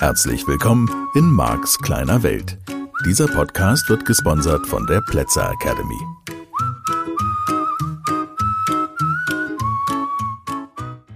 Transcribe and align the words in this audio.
Herzlich 0.00 0.48
willkommen 0.48 0.88
in 1.14 1.30
Marks 1.30 1.78
kleiner 1.78 2.22
Welt. 2.22 2.56
Dieser 3.04 3.26
Podcast 3.26 3.90
wird 3.90 4.06
gesponsert 4.06 4.66
von 4.66 4.86
der 4.86 5.02
Plätzer 5.02 5.52
Academy. 5.52 6.00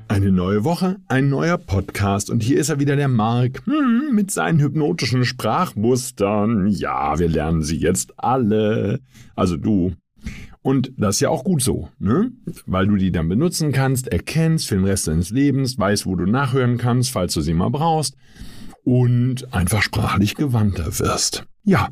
Eine 0.07 0.31
neue 0.33 0.65
Woche, 0.65 0.99
ein 1.09 1.31
neuer 1.31 1.57
Podcast 1.57 2.29
und 2.29 2.43
hier 2.43 2.59
ist 2.59 2.69
er 2.69 2.79
wieder 2.79 2.95
der 2.95 3.09
Mark 3.09 3.63
hm, 3.65 4.11
mit 4.13 4.31
seinen 4.31 4.61
hypnotischen 4.61 5.25
Sprachmustern. 5.25 6.69
Ja, 6.69 7.19
wir 7.19 7.31
lernen 7.31 7.63
sie 7.63 7.79
jetzt 7.79 8.13
alle. 8.19 9.01
Also 9.35 9.57
du. 9.57 9.95
Und 10.61 10.93
das 10.99 11.17
ist 11.17 11.21
ja 11.21 11.31
auch 11.31 11.45
gut 11.45 11.63
so, 11.63 11.89
ne? 11.99 12.33
Weil 12.67 12.87
du 12.87 12.97
die 12.97 13.13
dann 13.13 13.31
benutzen 13.31 13.73
kannst, 13.73 14.09
erkennst 14.09 14.69
für 14.69 14.75
den 14.75 14.85
Rest 14.85 15.09
deines 15.09 15.31
Lebens, 15.31 15.79
weißt, 15.79 16.05
wo 16.05 16.17
du 16.17 16.27
nachhören 16.27 16.77
kannst, 16.77 17.13
falls 17.13 17.33
du 17.33 17.41
sie 17.41 17.55
mal 17.55 17.71
brauchst 17.71 18.15
und 18.85 19.53
einfach 19.53 19.83
sprachlich 19.83 20.35
gewandter 20.35 20.99
wirst. 20.99 21.47
Ja. 21.65 21.89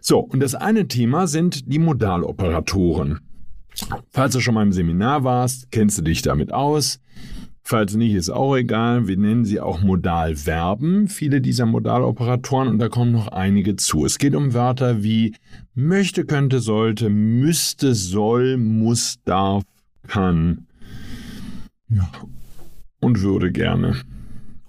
So, 0.00 0.18
und 0.18 0.40
das 0.40 0.54
eine 0.54 0.86
Thema 0.88 1.26
sind 1.26 1.72
die 1.72 1.78
Modaloperatoren. 1.78 3.20
Falls 4.10 4.34
du 4.34 4.40
schon 4.40 4.54
mal 4.54 4.62
im 4.62 4.72
Seminar 4.72 5.24
warst, 5.24 5.72
kennst 5.72 5.98
du 5.98 6.02
dich 6.02 6.22
damit 6.22 6.52
aus. 6.52 7.00
Falls 7.66 7.94
nicht, 7.94 8.12
ist 8.12 8.28
auch 8.28 8.54
egal. 8.56 9.08
Wir 9.08 9.16
nennen 9.16 9.46
sie 9.46 9.58
auch 9.58 9.80
Modalverben, 9.80 11.08
viele 11.08 11.40
dieser 11.40 11.64
Modaloperatoren, 11.64 12.68
und 12.68 12.78
da 12.78 12.90
kommen 12.90 13.12
noch 13.12 13.28
einige 13.28 13.76
zu. 13.76 14.04
Es 14.04 14.18
geht 14.18 14.34
um 14.34 14.52
Wörter 14.52 15.02
wie 15.02 15.34
möchte, 15.74 16.26
könnte, 16.26 16.60
sollte, 16.60 17.08
müsste, 17.08 17.94
soll, 17.94 18.58
muss, 18.58 19.16
darf, 19.24 19.62
kann. 20.06 20.66
Ja. 21.88 22.10
Und 23.00 23.22
würde 23.22 23.50
gerne. 23.50 23.96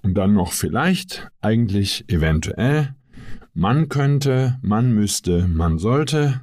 Und 0.06 0.14
dann 0.14 0.34
noch 0.34 0.52
vielleicht, 0.52 1.32
eigentlich, 1.40 2.04
eventuell. 2.06 2.94
Man 3.54 3.88
könnte, 3.88 4.56
man 4.62 4.94
müsste, 4.94 5.48
man 5.48 5.78
sollte. 5.78 6.42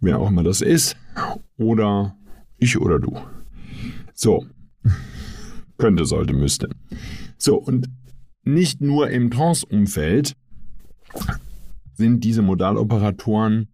Wer 0.00 0.18
auch 0.18 0.28
immer 0.28 0.42
das 0.42 0.60
ist. 0.60 0.96
Oder 1.56 2.16
ich 2.58 2.76
oder 2.76 2.98
du. 2.98 3.16
So, 4.12 4.44
könnte, 5.78 6.04
sollte, 6.04 6.32
müsste. 6.32 6.68
So, 7.38 7.58
und 7.58 7.88
nicht 8.42 8.80
nur 8.80 9.08
im 9.10 9.30
Trance-Umfeld 9.30 10.34
sind 11.94 12.24
diese 12.24 12.42
Modaloperatoren 12.42 13.68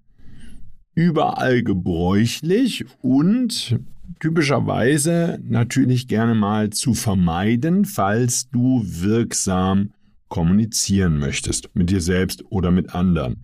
überall 0.94 1.62
gebräuchlich 1.62 2.84
und 3.00 3.80
typischerweise 4.20 5.38
natürlich 5.42 6.08
gerne 6.08 6.34
mal 6.34 6.70
zu 6.70 6.94
vermeiden, 6.94 7.84
falls 7.84 8.50
du 8.50 8.82
wirksam 8.84 9.90
kommunizieren 10.28 11.18
möchtest, 11.18 11.70
mit 11.74 11.90
dir 11.90 12.00
selbst 12.00 12.44
oder 12.50 12.70
mit 12.70 12.94
anderen. 12.94 13.36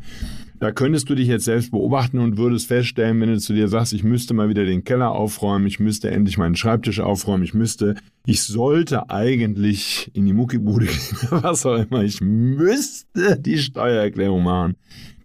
Da 0.61 0.70
könntest 0.73 1.11
du 1.11 1.15
dich 1.15 1.29
jetzt 1.29 1.45
selbst 1.45 1.73
beobachten 1.73 2.19
und 2.19 2.39
würdest 2.39 2.69
feststellen, 2.69 3.20
wenn 3.20 3.29
du 3.29 3.39
zu 3.39 3.53
dir 3.53 3.69
sagst, 3.69 3.92
ich 3.92 4.05
müsste 4.05 4.35
mal 4.35 4.48
wieder 4.48 4.65
den 4.65 4.85
Keller 4.85 5.11
aufräumen, 5.11 5.67
ich 5.67 5.81
müsste 5.81 6.11
endlich 6.11 6.39
meinen 6.39 6.57
Schreibtisch 6.57 7.01
aufräumen, 7.01 7.42
ich 7.42 7.55
müsste, 7.55 7.97
ich 8.25 8.42
sollte 8.42 9.11
eigentlich 9.11 10.11
in 10.15 10.27
die 10.27 10.33
Muckibude 10.33 10.87
gehen, 10.87 11.19
was 11.31 11.67
auch 11.67 11.85
immer, 11.85 12.03
ich 12.03 12.20
müsste 12.20 13.39
die 13.39 13.59
Steuererklärung 13.59 14.42
machen. 14.42 14.77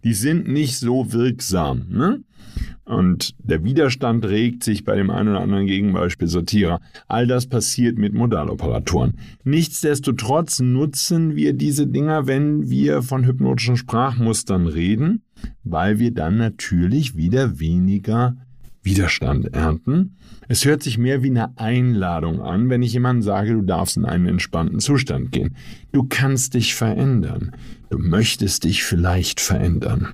Die 0.02 0.14
sind 0.14 0.48
nicht 0.48 0.78
so 0.78 1.12
wirksam. 1.12 1.86
Ne? 1.88 2.22
Und 2.90 3.36
der 3.38 3.62
Widerstand 3.62 4.24
regt 4.24 4.64
sich 4.64 4.84
bei 4.84 4.96
dem 4.96 5.10
einen 5.10 5.28
oder 5.28 5.42
anderen 5.42 5.68
Gegenbeispiel 5.68 6.26
Sortierer. 6.26 6.80
All 7.06 7.28
das 7.28 7.46
passiert 7.46 7.98
mit 7.98 8.14
Modaloperatoren. 8.14 9.14
Nichtsdestotrotz 9.44 10.58
nutzen 10.58 11.36
wir 11.36 11.52
diese 11.52 11.86
Dinger, 11.86 12.26
wenn 12.26 12.68
wir 12.68 13.02
von 13.02 13.24
hypnotischen 13.24 13.76
Sprachmustern 13.76 14.66
reden, 14.66 15.22
weil 15.62 16.00
wir 16.00 16.12
dann 16.12 16.36
natürlich 16.36 17.16
wieder 17.16 17.60
weniger 17.60 18.36
Widerstand 18.82 19.54
ernten. 19.54 20.16
Es 20.48 20.64
hört 20.64 20.82
sich 20.82 20.98
mehr 20.98 21.22
wie 21.22 21.30
eine 21.30 21.56
Einladung 21.58 22.40
an, 22.40 22.70
wenn 22.70 22.82
ich 22.82 22.92
jemandem 22.92 23.22
sage, 23.22 23.52
du 23.52 23.62
darfst 23.62 23.98
in 23.98 24.04
einen 24.04 24.26
entspannten 24.26 24.80
Zustand 24.80 25.30
gehen. 25.30 25.54
Du 25.92 26.06
kannst 26.08 26.54
dich 26.54 26.74
verändern. 26.74 27.52
Du 27.88 27.98
möchtest 27.98 28.64
dich 28.64 28.82
vielleicht 28.82 29.40
verändern. 29.40 30.08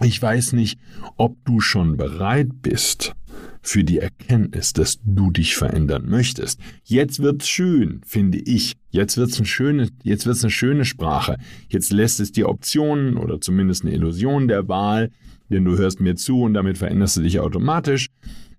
Ich 0.00 0.20
weiß 0.20 0.52
nicht, 0.54 0.78
ob 1.16 1.36
du 1.44 1.60
schon 1.60 1.96
bereit 1.96 2.62
bist 2.62 3.14
für 3.62 3.84
die 3.84 3.98
Erkenntnis, 3.98 4.72
dass 4.72 4.98
du 5.04 5.30
dich 5.30 5.56
verändern 5.56 6.06
möchtest. 6.08 6.60
Jetzt 6.84 7.20
wird's 7.20 7.48
schön, 7.48 8.00
finde 8.04 8.38
ich. 8.38 8.74
Jetzt 8.90 9.16
wird's 9.16 9.38
eine 9.38 9.46
schöne, 9.46 9.88
jetzt 10.02 10.26
wird's 10.26 10.44
eine 10.44 10.50
schöne 10.50 10.84
Sprache. 10.84 11.38
Jetzt 11.68 11.92
lässt 11.92 12.20
es 12.20 12.32
dir 12.32 12.48
Optionen 12.48 13.16
oder 13.16 13.40
zumindest 13.40 13.84
eine 13.84 13.94
Illusion 13.94 14.48
der 14.48 14.68
Wahl, 14.68 15.10
denn 15.48 15.64
du 15.64 15.76
hörst 15.78 16.00
mir 16.00 16.16
zu 16.16 16.42
und 16.42 16.54
damit 16.54 16.78
veränderst 16.78 17.16
du 17.16 17.22
dich 17.22 17.40
automatisch. 17.40 18.08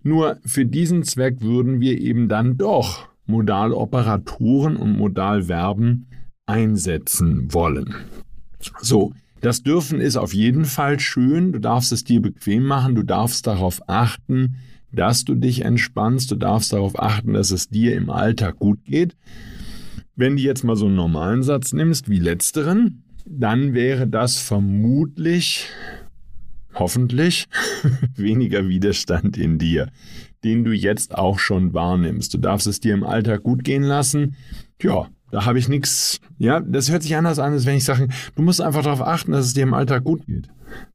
Nur 0.02 0.38
für 0.46 0.66
diesen 0.66 1.04
Zweck 1.04 1.42
würden 1.42 1.80
wir 1.82 2.00
eben 2.00 2.28
dann 2.28 2.58
doch 2.58 3.08
Modaloperatoren 3.28 4.76
und 4.76 4.98
Modalverben 4.98 6.08
einsetzen 6.46 7.54
wollen. 7.54 7.96
So, 8.82 9.14
das 9.46 9.62
Dürfen 9.62 10.02
ist 10.02 10.18
auf 10.18 10.34
jeden 10.34 10.66
Fall 10.66 11.00
schön. 11.00 11.52
Du 11.52 11.60
darfst 11.60 11.92
es 11.92 12.04
dir 12.04 12.20
bequem 12.20 12.64
machen. 12.64 12.96
Du 12.96 13.04
darfst 13.04 13.46
darauf 13.46 13.80
achten, 13.88 14.56
dass 14.92 15.24
du 15.24 15.36
dich 15.36 15.62
entspannst. 15.62 16.32
Du 16.32 16.36
darfst 16.36 16.74
darauf 16.74 17.00
achten, 17.00 17.34
dass 17.34 17.52
es 17.52 17.70
dir 17.70 17.96
im 17.96 18.10
Alltag 18.10 18.58
gut 18.58 18.84
geht. 18.86 19.16
Wenn 20.16 20.36
du 20.36 20.42
jetzt 20.42 20.64
mal 20.64 20.76
so 20.76 20.88
einen 20.88 20.96
normalen 20.96 21.44
Satz 21.44 21.74
nimmst 21.74 22.10
wie 22.10 22.18
letzteren, 22.18 23.04
dann 23.24 23.76
wäre 23.76 24.08
das 24.08 24.40
vermutlich, 24.40 25.68
hoffentlich, 26.74 27.46
weniger 28.16 28.68
Widerstand 28.68 29.38
in 29.38 29.60
dir, 29.60 29.92
den 30.44 30.64
du 30.64 30.72
jetzt 30.72 31.14
auch 31.16 31.38
schon 31.38 31.76
wahrnimmst. 31.76 32.34
Du 32.34 32.40
darfst 32.40 32.66
es 32.66 32.80
dir 32.80 32.96
im 32.96 33.04
Alltag 33.04 33.44
gut 33.44 33.64
gehen 33.64 33.84
lassen. 33.84 34.38
Ja, 34.82 35.08
da 35.36 35.44
habe 35.44 35.60
ich 35.60 35.68
nichts. 35.68 36.22
Ja, 36.38 36.62
das 36.62 36.90
hört 36.90 37.04
sich 37.04 37.14
anders 37.14 37.40
an, 37.40 37.52
als 37.52 37.66
wenn 37.66 37.76
ich 37.76 37.84
sage, 37.84 38.08
du 38.36 38.42
musst 38.42 38.62
einfach 38.62 38.84
darauf 38.84 39.02
achten, 39.02 39.34
dass 39.34 39.48
es 39.48 39.54
dir 39.54 39.64
im 39.64 39.74
Alltag 39.74 40.06
gut 40.06 40.26
geht. 40.26 40.48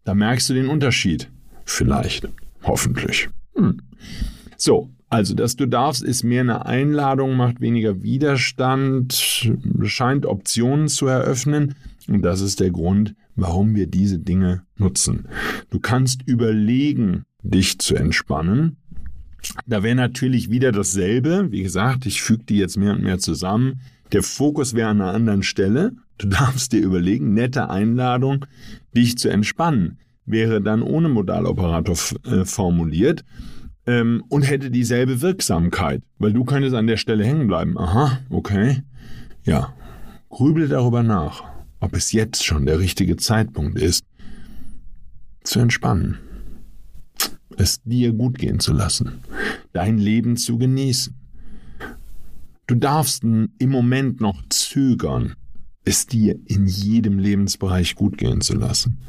Da 0.05 0.15
merkst 0.15 0.49
du 0.49 0.55
den 0.55 0.69
Unterschied. 0.69 1.28
Vielleicht. 1.67 2.27
Hoffentlich. 2.62 3.28
Hm. 3.55 3.83
So, 4.56 4.89
also, 5.11 5.34
dass 5.34 5.56
du 5.56 5.67
darfst, 5.67 6.03
ist 6.03 6.25
mehr 6.25 6.41
eine 6.41 6.65
Einladung, 6.65 7.37
macht 7.37 7.61
weniger 7.61 8.03
Widerstand, 8.03 9.12
scheint 9.83 10.25
Optionen 10.25 10.89
zu 10.89 11.07
eröffnen. 11.07 11.75
Und 12.09 12.22
das 12.22 12.41
ist 12.41 12.61
der 12.61 12.71
Grund, 12.71 13.15
warum 13.37 13.75
wir 13.75 13.89
diese 13.89 14.21
Dinge 14.21 14.62
nutzen. 14.78 15.28
Du 15.69 15.81
kannst 15.81 16.22
überlegen, 16.25 17.27
dich 17.43 17.78
zu 17.78 17.95
entspannen. 17.95 18.78
Da 19.67 19.83
wäre 19.83 19.97
natürlich 19.97 20.51
wieder 20.51 20.72
dasselbe. 20.72 21.49
Wie 21.51 21.62
gesagt, 21.62 22.07
ich 22.07 22.22
füge 22.22 22.45
die 22.45 22.57
jetzt 22.57 22.78
mehr 22.78 22.93
und 22.93 23.03
mehr 23.03 23.19
zusammen. 23.19 23.81
Der 24.12 24.22
Fokus 24.22 24.75
wäre 24.75 24.88
an 24.88 25.00
einer 25.00 25.12
anderen 25.12 25.43
Stelle. 25.43 25.93
Du 26.19 26.26
darfst 26.28 26.72
dir 26.72 26.81
überlegen, 26.81 27.34
nette 27.34 27.71
Einladung, 27.71 28.47
dich 28.97 29.19
zu 29.19 29.28
entspannen, 29.28 29.98
wäre 30.26 30.60
dann 30.60 30.82
ohne 30.82 31.09
Modaloperator 31.09 31.97
äh, 32.25 32.44
formuliert 32.44 33.25
ähm, 33.87 34.22
und 34.28 34.43
hätte 34.43 34.71
dieselbe 34.71 35.21
Wirksamkeit, 35.21 36.03
weil 36.19 36.32
du 36.32 36.44
könntest 36.44 36.75
an 36.75 36.87
der 36.87 36.97
Stelle 36.97 37.25
hängen 37.25 37.47
bleiben. 37.47 37.78
Aha, 37.78 38.19
okay. 38.31 38.82
Ja, 39.44 39.75
grübel 40.28 40.69
darüber 40.69 41.03
nach, 41.03 41.44
ob 41.81 41.97
es 41.97 42.12
jetzt 42.12 42.44
schon 42.44 42.66
der 42.66 42.78
richtige 42.78 43.16
Zeitpunkt 43.16 43.78
ist, 43.78 44.04
zu 45.42 45.60
entspannen, 45.60 46.19
es 47.56 47.82
dir 47.82 48.12
gut 48.12 48.38
gehen 48.38 48.60
zu 48.60 48.72
lassen, 48.72 49.22
dein 49.72 49.98
Leben 49.98 50.36
zu 50.36 50.59
genießen. 50.59 51.15
Du 52.71 52.77
darfst 52.77 53.25
im 53.25 53.51
Moment 53.59 54.21
noch 54.21 54.45
zögern, 54.49 55.34
es 55.84 56.07
dir 56.07 56.39
in 56.45 56.69
jedem 56.69 57.19
Lebensbereich 57.19 57.97
gut 57.97 58.17
gehen 58.17 58.43
zu 58.43 58.55
lassen. 58.55 59.01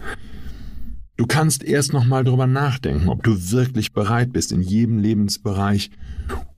Du 1.16 1.28
kannst 1.28 1.64
erst 1.64 1.94
noch 1.94 2.04
mal 2.04 2.24
drüber 2.24 2.48
nachdenken, 2.48 3.08
ob 3.08 3.22
du 3.22 3.52
wirklich 3.52 3.94
bereit 3.94 4.34
bist, 4.34 4.52
in 4.52 4.64
jedem 4.64 4.98
Lebensbereich 4.98 5.92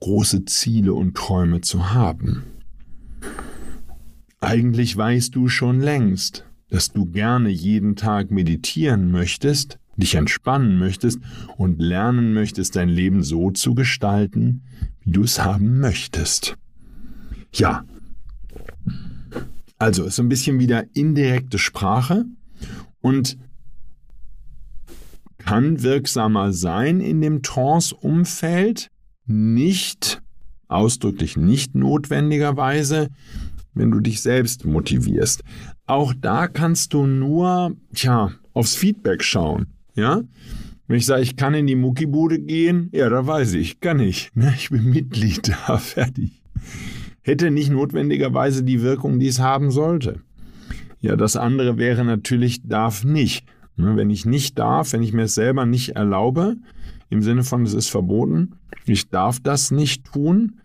große 0.00 0.46
Ziele 0.46 0.94
und 0.94 1.14
Träume 1.14 1.60
zu 1.60 1.92
haben. 1.92 2.44
Eigentlich 4.40 4.96
weißt 4.96 5.34
du 5.34 5.48
schon 5.48 5.80
längst, 5.80 6.46
dass 6.70 6.90
du 6.90 7.04
gerne 7.04 7.50
jeden 7.50 7.96
Tag 7.96 8.30
meditieren 8.30 9.10
möchtest, 9.10 9.78
dich 9.98 10.14
entspannen 10.14 10.78
möchtest 10.78 11.18
und 11.58 11.82
lernen 11.82 12.32
möchtest, 12.32 12.76
dein 12.76 12.88
Leben 12.88 13.22
so 13.22 13.50
zu 13.50 13.74
gestalten, 13.74 14.62
wie 15.02 15.10
du 15.10 15.22
es 15.22 15.44
haben 15.44 15.80
möchtest. 15.80 16.56
Ja. 17.54 17.84
Also 19.78 20.04
ist 20.04 20.16
so 20.16 20.22
ein 20.22 20.28
bisschen 20.28 20.58
wieder 20.58 20.84
indirekte 20.94 21.58
Sprache 21.58 22.24
und 23.00 23.36
kann 25.38 25.82
wirksamer 25.82 26.52
sein 26.52 27.00
in 27.00 27.20
dem 27.20 27.42
Trance-Umfeld, 27.42 28.88
nicht 29.26 30.22
ausdrücklich 30.68 31.36
nicht 31.36 31.74
notwendigerweise, 31.74 33.08
wenn 33.74 33.90
du 33.90 34.00
dich 34.00 34.22
selbst 34.22 34.64
motivierst. 34.64 35.42
Auch 35.86 36.14
da 36.18 36.48
kannst 36.48 36.94
du 36.94 37.06
nur, 37.06 37.76
tja, 37.94 38.32
aufs 38.52 38.74
Feedback 38.74 39.22
schauen, 39.22 39.66
ja? 39.94 40.22
Wenn 40.86 40.98
ich 40.98 41.06
sage, 41.06 41.22
ich 41.22 41.36
kann 41.36 41.54
in 41.54 41.66
die 41.66 41.76
Muckibude 41.76 42.38
gehen, 42.38 42.90
ja, 42.92 43.08
da 43.08 43.26
weiß 43.26 43.54
ich, 43.54 43.80
kann 43.80 44.00
ich. 44.00 44.30
Ne? 44.34 44.52
Ich 44.56 44.68
bin 44.70 44.90
Mitglied 44.90 45.48
da, 45.66 45.78
fertig. 45.78 46.42
Hätte 47.24 47.50
nicht 47.50 47.70
notwendigerweise 47.70 48.62
die 48.62 48.82
Wirkung, 48.82 49.18
die 49.18 49.28
es 49.28 49.40
haben 49.40 49.70
sollte. 49.70 50.20
Ja, 51.00 51.16
das 51.16 51.36
andere 51.36 51.78
wäre 51.78 52.04
natürlich, 52.04 52.68
darf 52.68 53.02
nicht. 53.02 53.46
Ne? 53.76 53.96
Wenn 53.96 54.10
ich 54.10 54.26
nicht 54.26 54.58
darf, 54.58 54.92
wenn 54.92 55.02
ich 55.02 55.14
mir 55.14 55.22
es 55.22 55.34
selber 55.34 55.64
nicht 55.64 55.96
erlaube, 55.96 56.56
im 57.08 57.22
Sinne 57.22 57.42
von, 57.42 57.62
es 57.64 57.72
ist 57.72 57.88
verboten, 57.88 58.56
ich 58.84 59.08
darf 59.08 59.40
das 59.40 59.70
nicht 59.70 60.04
tun. 60.04 60.60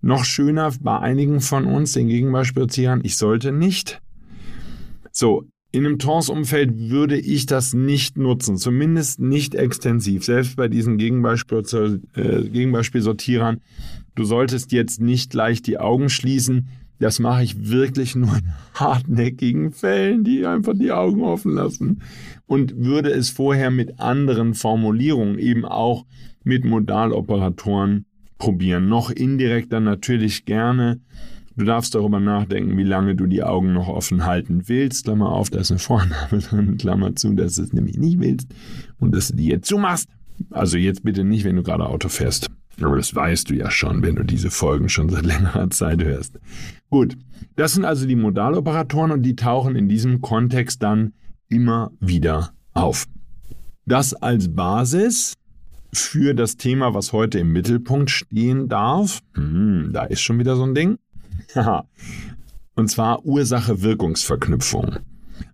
Noch 0.00 0.24
schöner 0.24 0.72
bei 0.80 1.00
einigen 1.00 1.40
von 1.40 1.64
uns, 1.64 1.92
den 1.92 2.06
Gegenbeispielziehern, 2.06 3.00
ich 3.02 3.16
sollte 3.16 3.50
nicht. 3.50 4.00
So, 5.10 5.44
in 5.74 5.84
einem 5.84 5.98
Trance-Umfeld 5.98 6.88
würde 6.88 7.18
ich 7.18 7.46
das 7.46 7.74
nicht 7.74 8.16
nutzen, 8.16 8.58
zumindest 8.58 9.18
nicht 9.18 9.56
extensiv. 9.56 10.24
Selbst 10.24 10.54
bei 10.54 10.68
diesen 10.68 10.98
Gegenbeispiel, 10.98 12.00
äh, 12.14 12.42
Gegenbeispielsortierern, 12.42 13.60
du 14.14 14.22
solltest 14.22 14.70
jetzt 14.70 15.00
nicht 15.00 15.34
leicht 15.34 15.66
die 15.66 15.78
Augen 15.78 16.10
schließen. 16.10 16.68
Das 17.00 17.18
mache 17.18 17.42
ich 17.42 17.70
wirklich 17.70 18.14
nur 18.14 18.36
in 18.36 18.52
hartnäckigen 18.74 19.72
Fällen, 19.72 20.22
die 20.22 20.46
einfach 20.46 20.74
die 20.76 20.92
Augen 20.92 21.22
offen 21.22 21.52
lassen. 21.54 22.02
Und 22.46 22.76
würde 22.76 23.10
es 23.10 23.30
vorher 23.30 23.72
mit 23.72 23.98
anderen 23.98 24.54
Formulierungen, 24.54 25.40
eben 25.40 25.64
auch 25.64 26.06
mit 26.44 26.64
Modaloperatoren 26.64 28.04
probieren. 28.38 28.88
Noch 28.88 29.10
indirekter 29.10 29.80
natürlich 29.80 30.44
gerne 30.44 31.00
Du 31.56 31.64
darfst 31.64 31.94
darüber 31.94 32.18
nachdenken, 32.18 32.76
wie 32.76 32.84
lange 32.84 33.14
du 33.14 33.26
die 33.26 33.44
Augen 33.44 33.72
noch 33.72 33.88
offen 33.88 34.24
halten 34.26 34.62
willst. 34.66 35.04
Klammer 35.04 35.30
auf, 35.30 35.50
da 35.50 35.60
ist 35.60 35.70
eine 35.70 35.78
Vorname 35.78 36.38
drin, 36.50 36.78
Klammer 36.78 37.14
zu, 37.14 37.32
dass 37.34 37.56
du 37.56 37.62
es 37.62 37.72
nämlich 37.72 37.96
nicht 37.96 38.18
willst 38.18 38.48
und 38.98 39.14
dass 39.14 39.28
du 39.28 39.36
die 39.36 39.46
jetzt 39.46 39.68
zumachst. 39.68 40.08
Also 40.50 40.78
jetzt 40.78 41.04
bitte 41.04 41.22
nicht, 41.22 41.44
wenn 41.44 41.56
du 41.56 41.62
gerade 41.62 41.86
Auto 41.86 42.08
fährst. 42.08 42.50
Aber 42.80 42.96
das 42.96 43.14
weißt 43.14 43.50
du 43.50 43.54
ja 43.54 43.70
schon, 43.70 44.02
wenn 44.02 44.16
du 44.16 44.24
diese 44.24 44.50
Folgen 44.50 44.88
schon 44.88 45.08
seit 45.08 45.24
längerer 45.26 45.70
Zeit 45.70 46.02
hörst. 46.02 46.40
Gut, 46.90 47.16
das 47.54 47.74
sind 47.74 47.84
also 47.84 48.06
die 48.06 48.16
Modaloperatoren 48.16 49.12
und 49.12 49.22
die 49.22 49.36
tauchen 49.36 49.76
in 49.76 49.88
diesem 49.88 50.20
Kontext 50.20 50.82
dann 50.82 51.12
immer 51.48 51.92
wieder 52.00 52.50
auf. 52.72 53.06
Das 53.86 54.14
als 54.14 54.52
Basis 54.52 55.34
für 55.92 56.34
das 56.34 56.56
Thema, 56.56 56.94
was 56.94 57.12
heute 57.12 57.38
im 57.38 57.52
Mittelpunkt 57.52 58.10
stehen 58.10 58.68
darf. 58.68 59.20
Hm, 59.34 59.90
da 59.92 60.04
ist 60.04 60.20
schon 60.20 60.40
wieder 60.40 60.56
so 60.56 60.64
ein 60.64 60.74
Ding. 60.74 60.98
Und 62.74 62.88
zwar 62.90 63.24
Ursache-Wirkungsverknüpfung. 63.24 64.96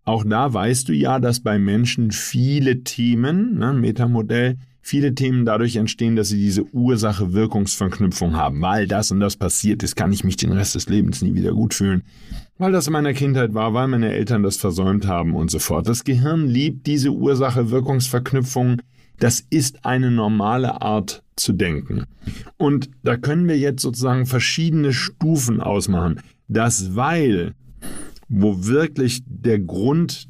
Auch 0.04 0.24
da 0.24 0.52
weißt 0.52 0.88
du 0.88 0.92
ja, 0.92 1.18
dass 1.18 1.40
bei 1.40 1.58
Menschen 1.58 2.10
viele 2.10 2.82
Themen, 2.82 3.58
ne, 3.58 3.72
Metamodell, 3.72 4.56
viele 4.80 5.14
Themen 5.14 5.44
dadurch 5.44 5.76
entstehen, 5.76 6.16
dass 6.16 6.28
sie 6.28 6.38
diese 6.38 6.64
Ursache-Wirkungsverknüpfung 6.72 8.34
haben. 8.36 8.60
Weil 8.62 8.86
das 8.86 9.10
und 9.10 9.20
das 9.20 9.36
passiert 9.36 9.82
ist, 9.82 9.96
kann 9.96 10.12
ich 10.12 10.24
mich 10.24 10.36
den 10.36 10.52
Rest 10.52 10.74
des 10.74 10.88
Lebens 10.88 11.22
nie 11.22 11.34
wieder 11.34 11.52
gut 11.52 11.74
fühlen. 11.74 12.02
Weil 12.58 12.72
das 12.72 12.86
in 12.86 12.92
meiner 12.92 13.12
Kindheit 13.12 13.54
war, 13.54 13.74
weil 13.74 13.88
meine 13.88 14.12
Eltern 14.12 14.42
das 14.42 14.56
versäumt 14.56 15.06
haben 15.06 15.34
und 15.34 15.50
so 15.50 15.58
fort. 15.58 15.88
Das 15.88 16.04
Gehirn 16.04 16.46
liebt 16.46 16.86
diese 16.86 17.10
Ursache-Wirkungsverknüpfung. 17.10 18.80
Das 19.20 19.44
ist 19.50 19.84
eine 19.84 20.10
normale 20.10 20.80
Art 20.80 21.22
zu 21.36 21.52
denken. 21.52 22.04
Und 22.56 22.90
da 23.02 23.16
können 23.16 23.46
wir 23.48 23.58
jetzt 23.58 23.82
sozusagen 23.82 24.24
verschiedene 24.26 24.92
Stufen 24.94 25.60
ausmachen. 25.60 26.20
Das 26.48 26.96
Weil, 26.96 27.54
wo 28.28 28.66
wirklich 28.66 29.22
der 29.26 29.60
Grund 29.60 30.26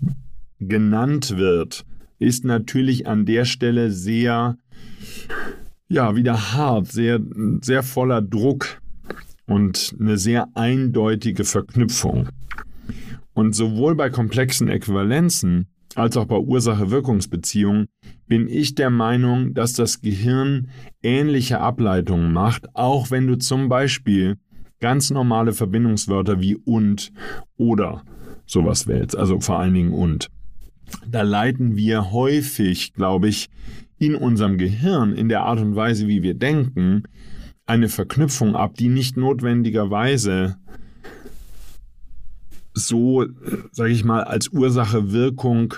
genannt 0.58 1.36
wird, 1.36 1.86
ist 2.18 2.44
natürlich 2.44 3.06
an 3.06 3.26
der 3.26 3.44
Stelle 3.44 3.92
sehr, 3.92 4.58
ja, 5.88 6.16
wieder 6.16 6.52
hart, 6.52 6.88
sehr, 6.88 7.20
sehr 7.62 7.84
voller 7.84 8.20
Druck 8.20 8.82
und 9.46 9.94
eine 10.00 10.18
sehr 10.18 10.48
eindeutige 10.54 11.44
Verknüpfung. 11.44 12.28
Und 13.34 13.54
sowohl 13.54 13.94
bei 13.94 14.10
komplexen 14.10 14.68
Äquivalenzen 14.68 15.68
als 15.96 16.16
auch 16.16 16.26
bei 16.26 16.36
Ursache-Wirkungsbeziehungen 16.36 17.88
bin 18.26 18.48
ich 18.48 18.74
der 18.74 18.90
Meinung, 18.90 19.54
dass 19.54 19.72
das 19.72 20.00
Gehirn 20.00 20.68
ähnliche 21.02 21.60
Ableitungen 21.60 22.32
macht, 22.32 22.74
auch 22.74 23.10
wenn 23.10 23.26
du 23.26 23.36
zum 23.36 23.68
Beispiel 23.68 24.36
ganz 24.80 25.10
normale 25.10 25.52
Verbindungswörter 25.52 26.40
wie 26.40 26.56
und 26.56 27.12
oder 27.56 28.02
sowas 28.46 28.86
wählst, 28.86 29.16
also 29.16 29.40
vor 29.40 29.58
allen 29.58 29.74
Dingen 29.74 29.92
und. 29.92 30.28
Da 31.08 31.22
leiten 31.22 31.76
wir 31.76 32.10
häufig, 32.10 32.94
glaube 32.94 33.28
ich, 33.28 33.48
in 33.98 34.14
unserem 34.14 34.58
Gehirn, 34.58 35.12
in 35.12 35.28
der 35.28 35.42
Art 35.42 35.60
und 35.60 35.76
Weise, 35.76 36.08
wie 36.08 36.22
wir 36.22 36.34
denken, 36.34 37.04
eine 37.66 37.88
Verknüpfung 37.88 38.56
ab, 38.56 38.74
die 38.74 38.88
nicht 38.88 39.16
notwendigerweise 39.16 40.56
so, 42.74 43.26
sage 43.72 43.92
ich 43.92 44.04
mal, 44.04 44.24
als 44.24 44.48
Ursache 44.48 45.12
Wirkung 45.12 45.74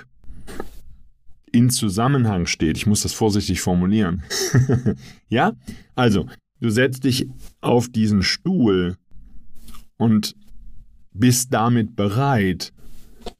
in 1.52 1.70
Zusammenhang 1.70 2.46
steht. 2.46 2.76
Ich 2.76 2.86
muss 2.86 3.02
das 3.02 3.12
vorsichtig 3.12 3.60
formulieren. 3.60 4.22
ja? 5.28 5.52
Also, 5.94 6.26
du 6.60 6.70
setzt 6.70 7.04
dich 7.04 7.28
auf 7.60 7.88
diesen 7.88 8.22
Stuhl 8.22 8.96
und 9.98 10.34
bist 11.12 11.52
damit 11.52 11.94
bereit, 11.94 12.72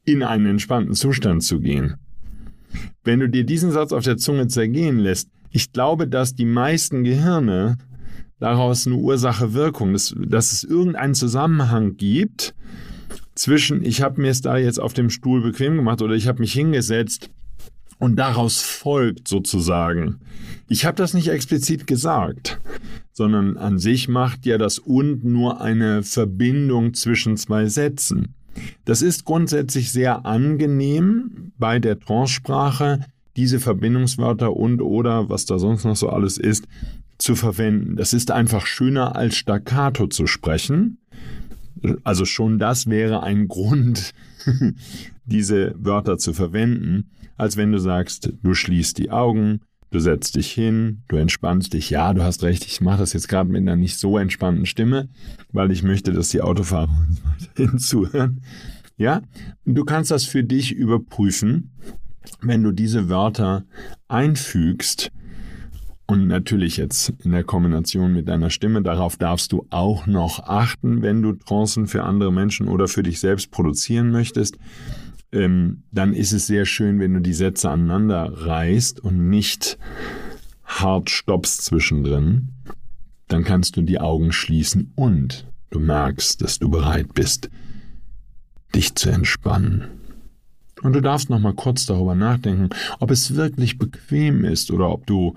in 0.05 0.23
einen 0.23 0.45
entspannten 0.45 0.93
Zustand 0.93 1.43
zu 1.43 1.59
gehen. 1.59 1.95
Wenn 3.03 3.19
du 3.19 3.27
dir 3.27 3.43
diesen 3.43 3.71
Satz 3.71 3.91
auf 3.91 4.03
der 4.03 4.17
Zunge 4.17 4.47
zergehen 4.47 4.99
lässt, 4.99 5.29
ich 5.49 5.71
glaube, 5.71 6.07
dass 6.07 6.35
die 6.35 6.45
meisten 6.45 7.03
Gehirne 7.03 7.77
daraus 8.39 8.87
eine 8.87 8.95
Ursache-Wirkung, 8.95 9.93
dass, 9.93 10.15
dass 10.17 10.53
es 10.53 10.63
irgendeinen 10.63 11.15
Zusammenhang 11.15 11.97
gibt 11.97 12.55
zwischen, 13.35 13.83
ich 13.83 14.01
habe 14.01 14.21
mir 14.21 14.31
es 14.31 14.41
da 14.41 14.57
jetzt 14.57 14.79
auf 14.79 14.93
dem 14.93 15.09
Stuhl 15.09 15.41
bequem 15.41 15.75
gemacht 15.75 16.01
oder 16.01 16.15
ich 16.15 16.27
habe 16.27 16.39
mich 16.39 16.53
hingesetzt 16.53 17.29
und 17.99 18.17
daraus 18.17 18.61
folgt 18.61 19.27
sozusagen. 19.27 20.19
Ich 20.67 20.85
habe 20.85 20.97
das 20.97 21.13
nicht 21.13 21.27
explizit 21.27 21.87
gesagt, 21.87 22.59
sondern 23.11 23.57
an 23.57 23.79
sich 23.79 24.07
macht 24.07 24.45
ja 24.45 24.57
das 24.57 24.79
und 24.79 25.23
nur 25.23 25.61
eine 25.61 26.03
Verbindung 26.03 26.93
zwischen 26.93 27.37
zwei 27.37 27.67
Sätzen. 27.67 28.35
Das 28.85 29.01
ist 29.01 29.25
grundsätzlich 29.25 29.91
sehr 29.91 30.25
angenehm 30.25 31.51
bei 31.57 31.79
der 31.79 31.99
Transsprache, 31.99 33.05
diese 33.35 33.59
Verbindungswörter 33.59 34.55
und 34.55 34.81
oder 34.81 35.29
was 35.29 35.45
da 35.45 35.57
sonst 35.57 35.85
noch 35.85 35.95
so 35.95 36.09
alles 36.09 36.37
ist, 36.37 36.67
zu 37.17 37.35
verwenden. 37.35 37.95
Das 37.95 38.13
ist 38.13 38.31
einfach 38.31 38.65
schöner 38.65 39.15
als 39.15 39.35
staccato 39.35 40.07
zu 40.07 40.27
sprechen. 40.27 40.97
Also 42.03 42.25
schon 42.25 42.59
das 42.59 42.87
wäre 42.87 43.23
ein 43.23 43.47
Grund, 43.47 44.13
diese 45.25 45.73
Wörter 45.77 46.17
zu 46.17 46.33
verwenden, 46.33 47.11
als 47.37 47.57
wenn 47.57 47.71
du 47.71 47.79
sagst, 47.79 48.33
du 48.41 48.53
schließt 48.53 48.97
die 48.97 49.11
Augen, 49.11 49.61
du 49.91 49.99
setzt 49.99 50.35
dich 50.35 50.51
hin, 50.51 51.03
du 51.07 51.17
entspannst 51.17 51.73
dich. 51.73 51.89
Ja, 51.89 52.13
du 52.13 52.23
hast 52.23 52.43
recht, 52.43 52.65
ich 52.65 52.81
mache 52.81 52.99
das 52.99 53.13
jetzt 53.13 53.27
gerade 53.27 53.49
mit 53.49 53.61
einer 53.61 53.75
nicht 53.75 53.97
so 53.97 54.17
entspannten 54.17 54.65
Stimme, 54.65 55.09
weil 55.51 55.71
ich 55.71 55.83
möchte, 55.83 56.13
dass 56.13 56.29
die 56.29 56.41
Autofahrer 56.41 56.89
uns 57.07 57.21
weiterhin 57.49 57.79
zuhören. 57.79 58.41
Ja, 58.97 59.21
du 59.65 59.83
kannst 59.85 60.11
das 60.11 60.25
für 60.25 60.43
dich 60.43 60.71
überprüfen, 60.71 61.71
wenn 62.41 62.63
du 62.63 62.71
diese 62.71 63.09
Wörter 63.09 63.65
einfügst 64.07 65.11
und 66.05 66.27
natürlich 66.27 66.77
jetzt 66.77 67.13
in 67.23 67.31
der 67.31 67.43
Kombination 67.43 68.13
mit 68.13 68.27
deiner 68.27 68.49
Stimme, 68.49 68.81
darauf 68.81 69.17
darfst 69.17 69.51
du 69.51 69.65
auch 69.69 70.05
noch 70.05 70.39
achten, 70.39 71.01
wenn 71.01 71.21
du 71.21 71.33
Trancen 71.33 71.87
für 71.87 72.03
andere 72.03 72.31
Menschen 72.31 72.67
oder 72.67 72.87
für 72.87 73.03
dich 73.03 73.19
selbst 73.19 73.51
produzieren 73.51 74.11
möchtest. 74.11 74.57
Ähm, 75.31 75.83
dann 75.91 76.13
ist 76.13 76.33
es 76.33 76.45
sehr 76.45 76.65
schön, 76.65 76.99
wenn 76.99 77.13
du 77.13 77.21
die 77.21 77.33
Sätze 77.33 77.69
aneinander 77.69 78.31
reißt 78.33 78.99
und 78.99 79.29
nicht 79.29 79.77
hart 80.65 81.09
stoppst 81.09 81.63
zwischendrin. 81.63 82.49
Dann 83.29 83.43
kannst 83.43 83.77
du 83.77 83.81
die 83.81 83.99
Augen 83.99 84.31
schließen 84.31 84.91
und 84.95 85.47
du 85.69 85.79
merkst, 85.79 86.41
dass 86.41 86.59
du 86.59 86.69
bereit 86.69 87.13
bist, 87.13 87.49
dich 88.75 88.93
zu 88.95 89.09
entspannen. 89.09 89.85
Und 90.81 90.93
du 90.93 91.01
darfst 91.01 91.29
noch 91.29 91.39
mal 91.39 91.53
kurz 91.53 91.85
darüber 91.85 92.13
nachdenken, 92.13 92.69
ob 92.99 93.09
es 93.09 93.35
wirklich 93.35 93.77
bequem 93.77 94.43
ist 94.43 94.69
oder 94.69 94.89
ob 94.89 95.07
du 95.07 95.35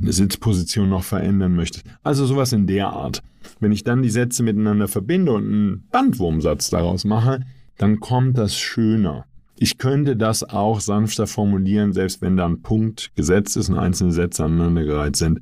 eine 0.00 0.12
Sitzposition 0.12 0.88
noch 0.88 1.04
verändern 1.04 1.54
möchtest. 1.54 1.84
Also 2.02 2.26
sowas 2.26 2.52
in 2.52 2.66
der 2.66 2.88
Art. 2.88 3.22
Wenn 3.60 3.72
ich 3.72 3.84
dann 3.84 4.02
die 4.02 4.10
Sätze 4.10 4.42
miteinander 4.42 4.88
verbinde 4.88 5.32
und 5.32 5.44
einen 5.44 5.84
Bandwurmsatz 5.90 6.70
daraus 6.70 7.04
mache, 7.04 7.40
dann 7.78 8.00
kommt 8.00 8.38
das 8.38 8.56
schöner. 8.56 9.24
Ich 9.58 9.78
könnte 9.78 10.16
das 10.16 10.44
auch 10.44 10.80
sanfter 10.80 11.26
formulieren, 11.26 11.92
selbst 11.92 12.20
wenn 12.20 12.36
da 12.36 12.46
ein 12.46 12.60
Punkt 12.60 13.10
gesetzt 13.16 13.56
ist 13.56 13.70
und 13.70 13.78
einzelne 13.78 14.12
Sätze 14.12 14.44
aneinandergereiht 14.44 15.16
sind. 15.16 15.40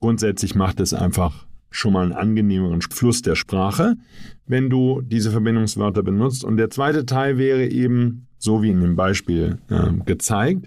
Grundsätzlich 0.00 0.54
macht 0.54 0.80
es 0.80 0.92
einfach 0.92 1.45
schon 1.70 1.92
mal 1.92 2.04
einen 2.04 2.12
angenehmeren 2.12 2.80
Fluss 2.82 3.22
der 3.22 3.34
Sprache, 3.34 3.96
wenn 4.46 4.70
du 4.70 5.02
diese 5.02 5.30
Verbindungswörter 5.30 6.02
benutzt. 6.02 6.44
Und 6.44 6.56
der 6.56 6.70
zweite 6.70 7.06
Teil 7.06 7.38
wäre 7.38 7.66
eben, 7.66 8.26
so 8.38 8.62
wie 8.62 8.70
in 8.70 8.80
dem 8.80 8.96
Beispiel 8.96 9.58
äh, 9.68 9.92
gezeigt, 10.04 10.66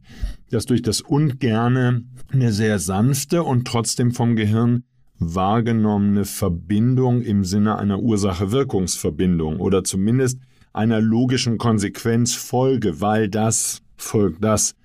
dass 0.50 0.66
durch 0.66 0.82
das 0.82 1.02
und 1.02 1.40
gerne 1.40 2.04
eine 2.32 2.52
sehr 2.52 2.80
sanfte 2.80 3.44
und 3.44 3.66
trotzdem 3.66 4.12
vom 4.12 4.36
Gehirn 4.36 4.84
wahrgenommene 5.20 6.26
Verbindung 6.26 7.22
im 7.22 7.44
Sinne 7.44 7.78
einer 7.78 8.00
Ursache-Wirkungsverbindung 8.00 9.60
oder 9.60 9.84
zumindest 9.84 10.40
einer 10.74 11.02
logischen 11.02 11.58
Konsequenzfolge, 11.58 13.02
weil 13.02 13.30
das 13.30 13.82
folgt 13.98 14.44
das 14.44 14.76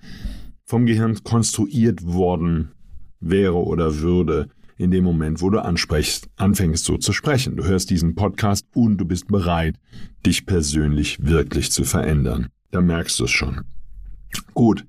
vom 0.64 0.87
Gehirn 0.87 1.23
konstruiert 1.23 2.04
worden 2.04 2.73
wäre 3.21 3.56
oder 3.56 4.00
würde 4.00 4.49
in 4.76 4.90
dem 4.90 5.04
Moment, 5.04 5.40
wo 5.40 5.50
du 5.50 5.62
ansprichst, 5.62 6.28
anfängst 6.37 6.85
so 6.85 6.97
zu 6.97 7.12
sprechen. 7.12 7.57
Du 7.57 7.64
hörst 7.64 7.90
diesen 7.90 8.14
Podcast 8.14 8.66
und 8.75 8.99
du 8.99 9.04
bist 9.04 9.28
bereit, 9.28 9.76
dich 10.26 10.47
persönlich 10.47 11.25
wirklich 11.25 11.71
zu 11.71 11.85
verändern. 11.85 12.49
Da 12.71 12.81
merkst 12.81 13.19
du 13.21 13.25
es 13.25 13.31
schon. 13.31 13.62
Gut, 14.52 14.85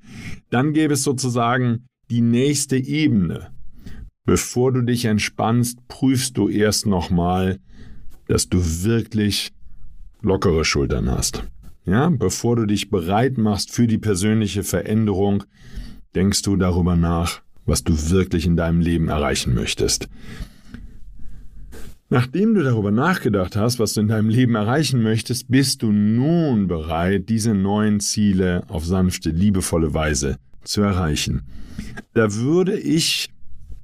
dann 0.49 0.73
gäbe 0.73 0.95
es 0.95 1.03
sozusagen 1.03 1.85
die 2.09 2.21
nächste 2.21 2.77
Ebene. 2.77 3.51
Bevor 4.25 4.71
du 4.71 4.81
dich 4.81 5.05
entspannst, 5.05 5.87
prüfst 5.87 6.35
du 6.37 6.49
erst 6.49 6.87
nochmal, 6.87 7.59
dass 8.27 8.49
du 8.49 8.59
wirklich 8.83 9.51
lockere 10.21 10.65
Schultern 10.65 11.11
hast. 11.11 11.43
Ja, 11.85 12.09
bevor 12.09 12.55
du 12.55 12.65
dich 12.65 12.89
bereit 12.89 13.37
machst 13.37 13.71
für 13.71 13.85
die 13.85 13.99
persönliche 13.99 14.63
Veränderung, 14.63 15.43
denkst 16.15 16.41
du 16.41 16.55
darüber 16.55 16.95
nach, 16.95 17.41
was 17.65 17.83
du 17.83 17.93
wirklich 18.09 18.45
in 18.45 18.55
deinem 18.55 18.79
Leben 18.79 19.09
erreichen 19.09 19.53
möchtest. 19.53 20.07
Nachdem 22.09 22.53
du 22.53 22.63
darüber 22.63 22.91
nachgedacht 22.91 23.55
hast, 23.55 23.79
was 23.79 23.93
du 23.93 24.01
in 24.01 24.07
deinem 24.07 24.29
Leben 24.29 24.55
erreichen 24.55 25.01
möchtest, 25.01 25.49
bist 25.49 25.81
du 25.81 25.91
nun 25.91 26.67
bereit, 26.67 27.29
diese 27.29 27.55
neuen 27.55 27.99
Ziele 27.99 28.63
auf 28.67 28.85
sanfte, 28.85 29.31
liebevolle 29.31 29.93
Weise 29.93 30.37
zu 30.63 30.81
erreichen. 30.81 31.41
Da 32.13 32.33
würde 32.35 32.77
ich 32.79 33.29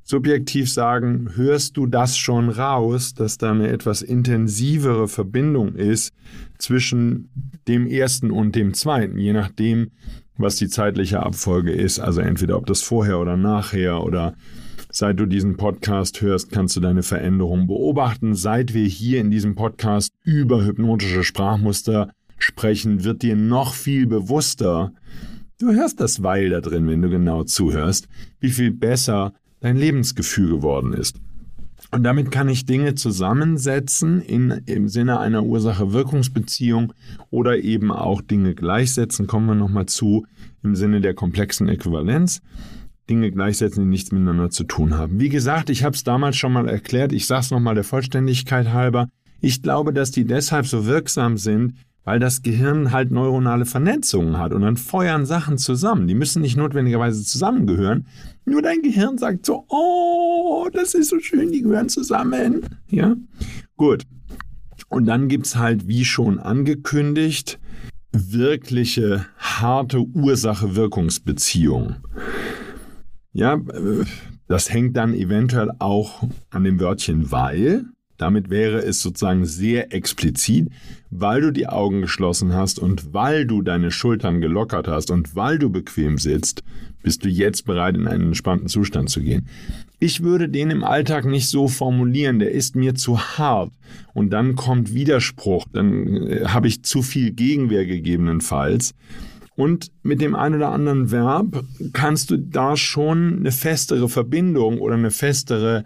subjektiv 0.04 0.72
sagen, 0.72 1.32
hörst 1.36 1.78
du 1.78 1.88
das 1.88 2.18
schon 2.18 2.50
raus, 2.50 3.14
dass 3.14 3.38
da 3.38 3.52
eine 3.52 3.70
etwas 3.70 4.02
intensivere 4.02 5.08
Verbindung 5.08 5.76
ist 5.76 6.14
zwischen 6.58 7.30
dem 7.68 7.88
ersten 7.88 8.30
und 8.30 8.56
dem 8.56 8.74
zweiten, 8.74 9.18
je 9.18 9.34
nachdem, 9.34 9.92
was 10.42 10.56
die 10.56 10.68
zeitliche 10.68 11.22
Abfolge 11.22 11.72
ist. 11.72 12.00
Also 12.00 12.22
entweder 12.22 12.58
ob 12.58 12.66
das 12.66 12.82
vorher 12.82 13.20
oder 13.20 13.38
nachher 13.38 14.04
oder 14.04 14.36
seit 14.92 15.20
du 15.20 15.26
diesen 15.26 15.58
Podcast 15.58 16.22
hörst, 16.22 16.52
kannst 16.52 16.76
du 16.76 16.80
deine 16.80 17.04
Veränderung 17.04 17.68
beobachten. 17.68 18.36
Seit 18.36 18.74
wir 18.74 18.86
hier 18.86 19.22
in 19.22 19.32
diesem 19.32 19.56
Podcast 19.56 20.14
über 20.24 20.64
hypnotische 20.64 21.24
Sprachmuster 21.24 22.12
sprechen, 22.38 23.04
wird 23.04 23.22
dir 23.22 23.36
noch 23.36 23.74
viel 23.74 24.08
bewusster, 24.08 24.94
du 25.60 25.72
hörst 25.72 26.00
das 26.02 26.24
Weil 26.24 26.50
da 26.50 26.62
drin, 26.62 26.88
wenn 26.88 27.02
du 27.02 27.10
genau 27.10 27.44
zuhörst, 27.44 28.08
wie 28.40 28.50
viel 28.50 28.72
besser 28.72 29.34
dein 29.60 29.78
Lebensgefühl 29.78 30.50
geworden 30.50 30.94
ist. 30.94 31.18
Und 31.90 32.04
damit 32.04 32.32
kann 32.32 32.48
ich 32.48 32.66
Dinge 32.66 32.96
zusammensetzen 32.96 34.22
in, 34.22 34.52
im 34.66 34.88
Sinne 34.88 35.20
einer 35.20 35.44
Ursache-Wirkungsbeziehung 35.44 36.94
oder 37.32 37.58
eben 37.58 37.92
auch 37.92 38.22
Dinge 38.22 38.54
gleichsetzen, 38.54 39.28
kommen 39.28 39.48
wir 39.48 39.56
nochmal 39.56 39.88
zu, 39.88 40.26
im 40.64 40.76
Sinne 40.76 41.02
der 41.02 41.14
komplexen 41.14 41.68
Äquivalenz. 41.68 42.42
Dinge 43.10 43.32
gleichsetzen, 43.32 43.84
die 43.84 43.90
nichts 43.90 44.12
miteinander 44.12 44.52
zu 44.52 44.64
tun 44.64 44.98
haben. 44.98 45.20
Wie 45.20 45.30
gesagt, 45.30 45.70
ich 45.70 45.84
habe 45.84 45.96
es 45.96 46.04
damals 46.04 46.38
schon 46.38 46.54
mal 46.54 46.70
erklärt, 46.70 47.12
ich 47.12 47.28
sage 47.28 47.42
es 47.42 47.52
nochmal 47.52 47.76
der 47.76 47.84
Vollständigkeit 47.84 48.72
halber. 48.72 49.10
Ich 49.42 49.62
glaube, 49.62 49.92
dass 49.92 50.12
die 50.12 50.24
deshalb 50.24 50.68
so 50.68 50.86
wirksam 50.86 51.38
sind, 51.38 51.74
weil 52.04 52.20
das 52.20 52.42
Gehirn 52.42 52.92
halt 52.92 53.12
neuronale 53.12 53.66
Vernetzungen 53.66 54.38
hat 54.38 54.54
und 54.54 54.62
dann 54.62 54.78
feuern 54.78 55.26
Sachen 55.26 55.58
zusammen. 55.58 56.08
Die 56.08 56.16
müssen 56.16 56.42
nicht 56.42 56.58
notwendigerweise 56.58 57.24
zusammengehören. 57.24 58.08
Nur 58.46 58.62
dein 58.62 58.82
Gehirn 58.82 59.18
sagt 59.18 59.46
so, 59.46 59.66
oh, 59.70 60.68
das 60.74 60.94
ist 60.94 61.10
so 61.10 61.20
schön, 61.20 61.52
die 61.52 61.62
gehören 61.62 61.90
zusammen. 61.90 62.62
Ja, 62.90 63.16
gut. 63.78 64.04
Und 64.90 65.06
dann 65.06 65.28
gibt 65.28 65.46
es 65.46 65.56
halt, 65.56 65.88
wie 65.88 66.04
schon 66.04 66.40
angekündigt, 66.40 67.60
wirkliche 68.12 69.26
harte 69.38 70.02
Ursache-Wirkungsbeziehung. 70.02 71.96
Ja, 73.32 73.62
das 74.48 74.74
hängt 74.74 74.98
dann 74.98 75.14
eventuell 75.14 75.72
auch 75.80 76.24
an 76.50 76.64
dem 76.66 76.80
Wörtchen 76.80 77.32
weil. 77.32 77.86
Damit 78.22 78.52
wäre 78.52 78.84
es 78.84 79.02
sozusagen 79.02 79.46
sehr 79.46 79.96
explizit, 79.96 80.70
weil 81.10 81.42
du 81.42 81.50
die 81.50 81.66
Augen 81.66 82.02
geschlossen 82.02 82.54
hast 82.54 82.78
und 82.78 83.16
weil 83.16 83.48
du 83.48 83.64
deine 83.64 83.90
Schultern 83.90 84.42
gelockert 84.42 84.88
hast 84.88 85.10
und 85.10 85.36
weil 85.36 85.58
du 85.58 85.72
bequem 85.72 86.20
sitzt, 86.20 86.62
bist 87.02 87.26
du 87.26 87.30
jetzt 87.30 87.66
bereit, 87.66 87.98
in 87.98 88.08
einen 88.08 88.28
entspannten 88.28 88.68
Zustand 88.68 89.10
zu 89.10 89.22
gehen. 89.22 89.48
Ich 90.00 90.22
würde 90.22 90.50
den 90.50 90.70
im 90.70 90.84
Alltag 90.84 91.26
nicht 91.26 91.50
so 91.50 91.68
formulieren, 91.68 92.38
der 92.38 92.52
ist 92.52 92.76
mir 92.76 92.94
zu 92.94 93.20
hart. 93.20 93.72
Und 94.14 94.30
dann 94.30 94.56
kommt 94.56 94.94
Widerspruch, 94.94 95.66
dann 95.74 96.28
äh, 96.28 96.46
habe 96.46 96.68
ich 96.68 96.84
zu 96.84 97.02
viel 97.02 97.32
Gegenwehr 97.32 97.88
gegebenenfalls. 97.88 98.94
Und 99.56 99.92
mit 100.04 100.22
dem 100.22 100.36
einen 100.36 100.56
oder 100.58 100.70
anderen 100.70 101.10
Verb 101.10 101.64
kannst 101.92 102.30
du 102.30 102.38
da 102.38 102.78
schon 102.78 103.40
eine 103.40 103.52
festere 103.52 104.10
Verbindung 104.10 104.78
oder 104.78 104.94
eine 104.94 105.10
festere 105.10 105.86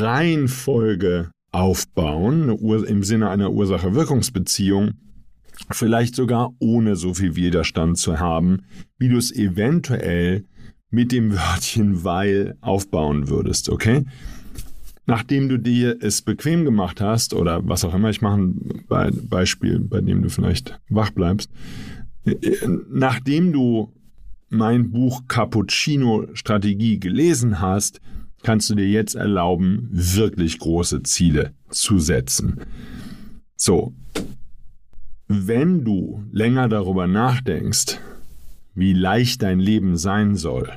Reihenfolge 0.00 1.30
aufbauen, 1.52 2.50
im 2.50 3.04
Sinne 3.04 3.30
einer 3.30 3.52
Ursache-Wirkungsbeziehung, 3.52 4.92
vielleicht 5.70 6.16
sogar 6.16 6.52
ohne 6.58 6.96
so 6.96 7.14
viel 7.14 7.36
Widerstand 7.36 7.98
zu 7.98 8.18
haben, 8.18 8.62
wie 8.98 9.08
du 9.08 9.16
es 9.16 9.32
eventuell 9.32 10.44
mit 10.90 11.12
dem 11.12 11.32
Wörtchen 11.32 12.04
weil 12.04 12.56
aufbauen 12.60 13.28
würdest, 13.28 13.68
okay? 13.68 14.04
Nachdem 15.06 15.48
du 15.48 15.58
dir 15.58 15.98
es 16.00 16.22
bequem 16.22 16.64
gemacht 16.64 17.00
hast 17.00 17.34
oder 17.34 17.66
was 17.68 17.84
auch 17.84 17.94
immer 17.94 18.10
ich 18.10 18.22
mache, 18.22 18.52
ein 18.88 19.28
Beispiel, 19.28 19.80
bei 19.80 20.00
dem 20.00 20.22
du 20.22 20.30
vielleicht 20.30 20.80
wach 20.88 21.10
bleibst, 21.10 21.50
nachdem 22.90 23.52
du 23.52 23.92
mein 24.48 24.90
Buch 24.90 25.22
Cappuccino 25.28 26.26
Strategie 26.32 26.98
gelesen 26.98 27.60
hast, 27.60 28.00
kannst 28.44 28.70
du 28.70 28.76
dir 28.76 28.88
jetzt 28.88 29.16
erlauben, 29.16 29.88
wirklich 29.90 30.58
große 30.58 31.02
Ziele 31.02 31.54
zu 31.70 31.98
setzen. 31.98 32.60
So, 33.56 33.92
wenn 35.26 35.84
du 35.84 36.22
länger 36.30 36.68
darüber 36.68 37.06
nachdenkst, 37.06 37.98
wie 38.74 38.92
leicht 38.92 39.42
dein 39.42 39.58
Leben 39.58 39.96
sein 39.96 40.36
soll, 40.36 40.70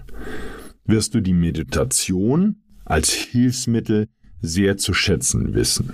wirst 0.86 1.14
du 1.14 1.22
die 1.22 1.34
Meditation 1.34 2.64
als 2.86 3.12
Hilfsmittel 3.12 4.08
sehr 4.42 4.78
zu 4.78 4.94
schätzen 4.94 5.54
wissen. 5.54 5.92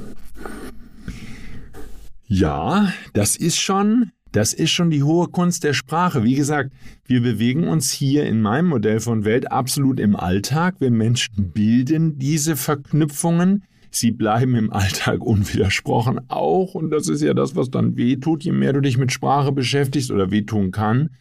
Ja, 2.27 2.93
das 3.13 3.35
ist 3.35 3.57
schon 3.57 4.11
das 4.33 4.53
ist 4.53 4.71
schon 4.71 4.89
die 4.89 5.03
hohe 5.03 5.27
Kunst 5.27 5.63
der 5.63 5.73
Sprache. 5.73 6.23
Wie 6.23 6.33
gesagt, 6.33 6.71
wir 7.05 7.21
bewegen 7.21 7.67
uns 7.67 7.91
hier 7.91 8.25
in 8.25 8.41
meinem 8.41 8.67
Modell 8.67 8.99
von 8.99 9.25
Welt 9.25 9.51
absolut 9.51 9.99
im 9.99 10.15
Alltag. 10.15 10.75
Wir 10.79 10.89
Menschen 10.89 11.51
bilden 11.53 12.17
diese 12.17 12.55
Verknüpfungen. 12.55 13.63
Sie 13.91 14.09
bleiben 14.09 14.55
im 14.55 14.73
Alltag 14.73 15.21
unwidersprochen 15.21 16.19
auch. 16.29 16.73
Und 16.73 16.89
das 16.89 17.09
ist 17.09 17.21
ja 17.21 17.35
das, 17.35 17.55
was 17.55 17.69
dann 17.69 17.95
wehtut, 17.95 18.43
je 18.43 18.51
mehr 18.51 18.73
du 18.73 18.81
dich 18.81 18.97
mit 18.97 19.11
Sprache 19.11 19.51
beschäftigst 19.51 20.09
oder 20.09 20.31
wehtun 20.31 20.71
kann. 20.71 21.11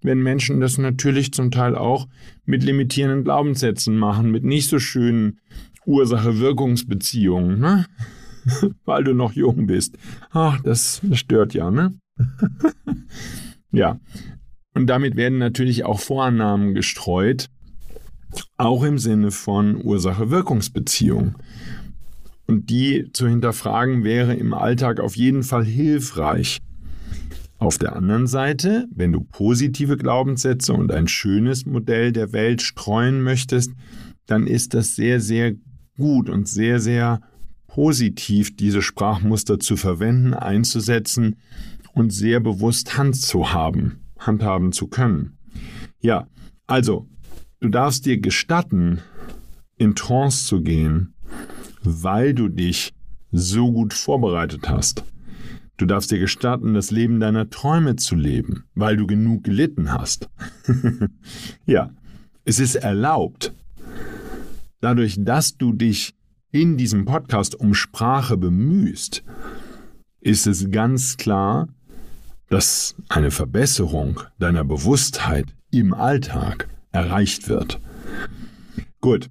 Wenn 0.00 0.22
Menschen 0.22 0.60
das 0.60 0.78
natürlich 0.78 1.32
zum 1.32 1.50
Teil 1.50 1.74
auch 1.74 2.06
mit 2.44 2.62
limitierenden 2.62 3.24
Glaubenssätzen 3.24 3.96
machen, 3.96 4.30
mit 4.30 4.44
nicht 4.44 4.68
so 4.68 4.78
schönen 4.78 5.40
Ursache-Wirkungsbeziehungen, 5.86 7.58
ne? 7.58 7.86
weil 8.84 9.02
du 9.02 9.12
noch 9.12 9.32
jung 9.32 9.66
bist. 9.66 9.98
Ach, 10.30 10.60
das 10.62 11.02
stört 11.12 11.52
ja, 11.52 11.72
ne? 11.72 11.94
ja. 13.72 13.98
Und 14.74 14.86
damit 14.86 15.16
werden 15.16 15.38
natürlich 15.38 15.84
auch 15.84 16.00
Vorannahmen 16.00 16.74
gestreut, 16.74 17.48
auch 18.56 18.84
im 18.84 18.98
Sinne 18.98 19.30
von 19.30 19.82
Ursache-Wirkungsbeziehung. 19.82 21.34
Und 22.46 22.70
die 22.70 23.10
zu 23.12 23.28
hinterfragen 23.28 24.04
wäre 24.04 24.34
im 24.34 24.54
Alltag 24.54 25.00
auf 25.00 25.16
jeden 25.16 25.42
Fall 25.42 25.64
hilfreich. 25.64 26.58
Auf 27.58 27.76
der 27.76 27.94
anderen 27.94 28.26
Seite, 28.26 28.86
wenn 28.90 29.12
du 29.12 29.20
positive 29.20 29.96
Glaubenssätze 29.96 30.72
und 30.72 30.90
ein 30.90 31.08
schönes 31.08 31.66
Modell 31.66 32.10
der 32.10 32.32
Welt 32.32 32.62
streuen 32.62 33.22
möchtest, 33.22 33.72
dann 34.26 34.46
ist 34.46 34.72
das 34.72 34.96
sehr, 34.96 35.20
sehr 35.20 35.54
gut 35.98 36.30
und 36.30 36.48
sehr, 36.48 36.80
sehr 36.80 37.20
positiv, 37.66 38.56
diese 38.56 38.82
Sprachmuster 38.82 39.60
zu 39.60 39.76
verwenden, 39.76 40.34
einzusetzen 40.34 41.36
und 41.94 42.12
sehr 42.12 42.40
bewusst 42.40 42.96
Hand 42.96 43.16
zu 43.16 43.52
haben, 43.52 44.00
handhaben 44.18 44.72
zu 44.72 44.88
können. 44.88 45.38
Ja, 46.00 46.28
also, 46.66 47.08
du 47.60 47.68
darfst 47.68 48.06
dir 48.06 48.18
gestatten, 48.18 49.00
in 49.76 49.94
Trance 49.94 50.46
zu 50.46 50.60
gehen, 50.60 51.14
weil 51.82 52.34
du 52.34 52.48
dich 52.48 52.92
so 53.32 53.72
gut 53.72 53.94
vorbereitet 53.94 54.68
hast. 54.68 55.04
Du 55.76 55.86
darfst 55.86 56.10
dir 56.10 56.18
gestatten, 56.18 56.74
das 56.74 56.90
Leben 56.90 57.20
deiner 57.20 57.48
Träume 57.48 57.96
zu 57.96 58.14
leben, 58.14 58.64
weil 58.74 58.96
du 58.96 59.06
genug 59.06 59.44
gelitten 59.44 59.92
hast. 59.92 60.28
ja, 61.66 61.90
es 62.44 62.60
ist 62.60 62.74
erlaubt. 62.74 63.54
Dadurch, 64.80 65.16
dass 65.18 65.56
du 65.56 65.72
dich 65.72 66.14
in 66.52 66.76
diesem 66.76 67.06
Podcast 67.06 67.54
um 67.54 67.72
Sprache 67.72 68.36
bemühst, 68.36 69.22
ist 70.20 70.46
es 70.46 70.70
ganz 70.70 71.16
klar, 71.16 71.68
dass 72.50 72.96
eine 73.08 73.30
Verbesserung 73.30 74.20
deiner 74.38 74.64
Bewusstheit 74.64 75.46
im 75.70 75.94
Alltag 75.94 76.68
erreicht 76.92 77.48
wird. 77.48 77.80
Gut, 79.00 79.30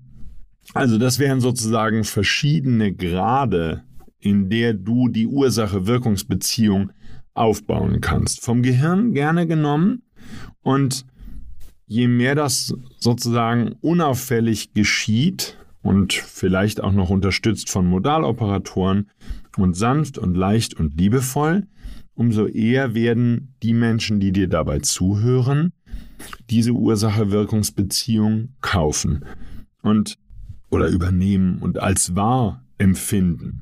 also 0.74 0.98
das 0.98 1.20
wären 1.20 1.42
sozusagen 1.42 2.06
verschiedene 2.06 2.94
Grade, 2.94 3.84
in 4.20 4.50
der 4.50 4.74
du 4.74 5.10
die 5.10 5.28
Ursache-Wirkungsbeziehung 5.28 6.92
aufbauen 7.34 8.02
kannst. 8.02 8.42
Vom 8.42 8.64
Gehirn 8.64 9.14
gerne 9.14 9.46
genommen 9.48 10.04
und 10.62 11.06
je 11.86 12.08
mehr 12.08 12.36
das 12.36 12.74
sozusagen 13.00 13.74
unauffällig 13.82 14.74
geschieht 14.74 15.58
und 15.82 16.14
vielleicht 16.14 16.82
auch 16.82 16.94
noch 16.94 17.10
unterstützt 17.10 17.70
von 17.70 17.86
Modaloperatoren 17.86 19.10
und 19.58 19.76
sanft 19.76 20.18
und 20.18 20.36
leicht 20.36 20.74
und 20.74 20.98
liebevoll, 20.98 21.68
umso 22.20 22.48
eher 22.48 22.96
werden 22.96 23.56
die 23.64 23.74
Menschen, 23.74 24.20
die 24.20 24.34
dir 24.34 24.50
dabei 24.50 24.80
zuhören, 24.80 25.72
diese 26.50 26.74
Ursache-Wirkungsbeziehung 26.74 28.50
kaufen 28.60 29.24
und 29.84 30.18
oder 30.70 30.90
übernehmen 30.90 31.60
und 31.60 31.80
als 31.80 32.18
wahr 32.18 32.66
empfinden. 32.78 33.62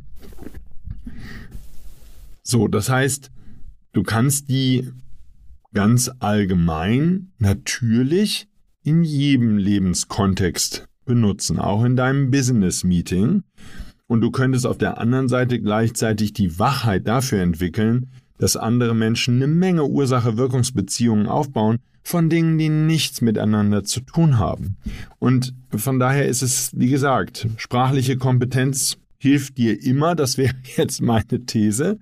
So, 2.42 2.68
das 2.68 2.90
heißt, 2.90 3.30
du 3.94 4.02
kannst 4.02 4.50
die 4.50 4.90
ganz 5.72 6.10
allgemein 6.18 7.34
natürlich 7.38 8.48
in 8.82 9.04
jedem 9.04 9.60
Lebenskontext 9.60 10.88
benutzen, 11.06 11.60
auch 11.60 11.84
in 11.84 11.96
deinem 11.96 12.32
Business-Meeting. 12.32 13.44
Und 14.08 14.22
du 14.22 14.32
könntest 14.32 14.66
auf 14.66 14.80
der 14.80 14.98
anderen 14.98 15.28
Seite 15.28 15.62
gleichzeitig 15.62 16.34
die 16.34 16.58
Wachheit 16.58 17.08
dafür 17.08 17.42
entwickeln, 17.42 18.10
dass 18.38 18.56
andere 18.56 18.96
Menschen 18.96 19.36
eine 19.36 19.48
Menge 19.48 19.86
Ursache-Wirkungsbeziehungen 19.86 21.28
aufbauen 21.28 21.78
von 22.04 22.30
Dingen, 22.30 22.58
die 22.58 22.70
nichts 22.70 23.22
miteinander 23.22 23.84
zu 23.84 24.00
tun 24.00 24.40
haben. 24.40 24.78
Und 25.20 25.54
von 25.76 26.00
daher 26.00 26.28
ist 26.28 26.42
es, 26.42 26.72
wie 26.74 26.90
gesagt, 26.90 27.48
sprachliche 27.58 28.18
Kompetenz 28.18 28.98
hilft 29.18 29.58
dir 29.58 29.84
immer, 29.84 30.16
das 30.16 30.38
wäre 30.38 30.54
jetzt 30.78 31.02
meine 31.02 31.46
These. 31.46 32.00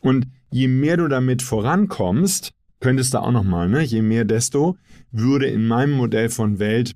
Und 0.00 0.26
je 0.50 0.68
mehr 0.68 0.96
du 0.96 1.08
damit 1.08 1.42
vorankommst, 1.42 2.52
könntest 2.80 3.14
du 3.14 3.18
auch 3.18 3.32
nochmal, 3.32 3.68
ne, 3.68 3.82
je 3.82 4.02
mehr 4.02 4.24
desto, 4.24 4.76
würde 5.10 5.46
in 5.46 5.66
meinem 5.66 5.92
Modell 5.92 6.28
von 6.28 6.58
Welt 6.58 6.94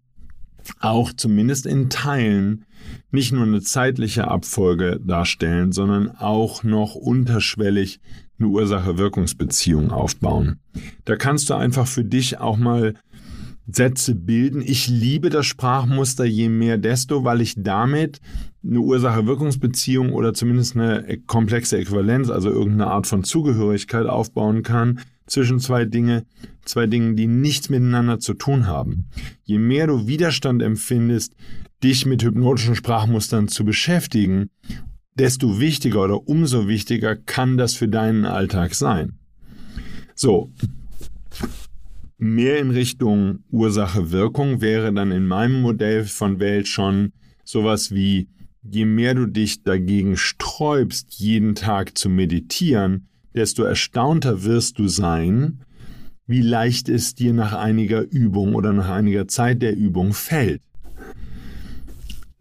auch 0.81 1.13
zumindest 1.13 1.67
in 1.67 1.91
Teilen 1.91 2.65
nicht 3.11 3.33
nur 3.33 3.43
eine 3.43 3.61
zeitliche 3.61 4.29
Abfolge 4.29 5.01
darstellen, 5.05 5.73
sondern 5.73 6.11
auch 6.11 6.63
noch 6.63 6.95
unterschwellig 6.95 8.01
eine 8.39 8.49
Ursache-Wirkungsbeziehung 8.49 9.91
aufbauen. 9.91 10.61
Da 11.05 11.17
kannst 11.17 11.51
du 11.51 11.55
einfach 11.55 11.87
für 11.87 12.05
dich 12.05 12.41
auch 12.41 12.57
mal 12.57 12.95
Sätze 13.67 14.15
bilden. 14.15 14.61
Ich 14.61 14.89
liebe 14.89 15.31
das 15.31 15.47
Sprachmuster 15.47 16.25
je 16.25 16.49
mehr 16.49 16.77
desto, 16.77 17.25
weil 17.25 17.41
ich 17.41 17.55
damit 17.57 18.21
eine 18.63 18.81
Ursache-Wirkungsbeziehung 18.81 20.13
oder 20.13 20.35
zumindest 20.35 20.77
eine 20.77 21.19
komplexe 21.27 21.79
Äquivalenz, 21.79 22.31
also 22.31 22.51
irgendeine 22.51 22.91
Art 22.91 23.07
von 23.07 23.25
Zugehörigkeit 23.25 24.07
aufbauen 24.07 24.63
kann 24.63 25.01
zwischen 25.27 25.59
zwei 25.59 25.87
Dinge, 25.87 26.27
zwei 26.65 26.87
Dingen, 26.87 27.17
die 27.17 27.27
nichts 27.27 27.71
miteinander 27.71 28.21
zu 28.21 28.35
tun 28.35 28.67
haben. 28.67 29.07
Je 29.43 29.59
mehr 29.59 29.87
du 29.87 30.07
Widerstand 30.07 30.63
empfindest, 30.63 31.35
dich 31.83 32.05
mit 32.05 32.23
hypnotischen 32.23 32.75
Sprachmustern 32.75 33.49
zu 33.49 33.65
beschäftigen, 33.65 34.51
desto 35.15 35.61
wichtiger 35.61 36.05
oder 36.05 36.29
umso 36.29 36.69
wichtiger 36.69 37.17
kann 37.17 37.57
das 37.57 37.75
für 37.75 37.89
deinen 37.89 38.25
Alltag 38.25 38.75
sein. 38.75 39.19
So, 40.15 40.51
mehr 42.19 42.59
in 42.59 42.71
Richtung 42.71 43.41
Ursache-Wirkung 43.51 44.61
wäre 44.61 44.93
dann 44.93 45.13
in 45.13 45.27
meinem 45.27 45.61
Modell 45.61 46.05
von 46.05 46.41
Welt 46.41 46.69
schon 46.69 47.13
sowas 47.45 47.93
wie, 47.93 48.29
je 48.63 48.85
mehr 48.87 49.15
du 49.15 49.27
dich 49.27 49.63
dagegen 49.63 50.17
sträubst, 50.17 51.15
jeden 51.15 51.55
Tag 51.55 51.99
zu 51.99 52.09
meditieren, 52.09 53.09
desto 53.35 53.63
erstaunter 53.65 54.45
wirst 54.45 54.79
du 54.79 54.89
sein, 54.89 55.61
wie 56.27 56.41
leicht 56.41 56.89
es 56.89 57.15
dir 57.15 57.35
nach 57.35 57.53
einiger 57.53 58.01
Übung 58.01 58.55
oder 58.55 58.73
nach 58.73 58.89
einiger 58.89 59.29
Zeit 59.29 59.61
der 59.61 59.77
Übung 59.77 60.15
fällt. 60.15 60.63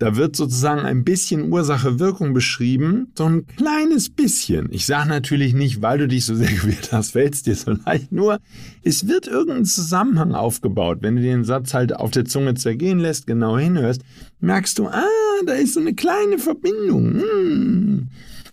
Da 0.04 0.18
wird 0.18 0.36
sozusagen 0.36 0.82
ein 0.82 1.06
bisschen 1.06 1.50
Ursache-Wirkung 1.50 2.34
beschrieben, 2.34 3.14
so 3.18 3.24
ein 3.24 3.48
kleines 3.48 4.10
bisschen. 4.10 4.68
Ich 4.70 4.86
sage 4.86 5.08
natürlich 5.08 5.54
nicht, 5.54 5.82
weil 5.82 5.98
du 5.98 6.10
dich 6.10 6.26
so 6.26 6.36
sehr 6.36 6.52
gewehrt 6.62 6.92
hast, 6.92 7.12
fällt 7.12 7.36
es 7.36 7.44
dir 7.44 7.56
so 7.56 7.72
leicht. 7.86 8.12
Nur, 8.12 8.40
es 8.84 9.08
wird 9.08 9.28
irgendein 9.28 9.64
Zusammenhang 9.64 10.34
aufgebaut. 10.34 10.98
Wenn 11.00 11.16
du 11.16 11.22
den 11.22 11.46
Satz 11.46 11.74
halt 11.74 11.96
auf 11.96 12.12
der 12.12 12.26
Zunge 12.26 12.56
zergehen 12.56 13.00
lässt, 13.00 13.28
genau 13.28 13.58
hinhörst, 13.58 14.02
merkst 14.42 14.78
du, 14.78 14.90
ah, 14.90 15.06
da 15.46 15.54
ist 15.54 15.76
so 15.76 15.80
eine 15.80 15.94
kleine 15.94 16.38
Verbindung. 16.38 17.22
Hm. 17.22 18.10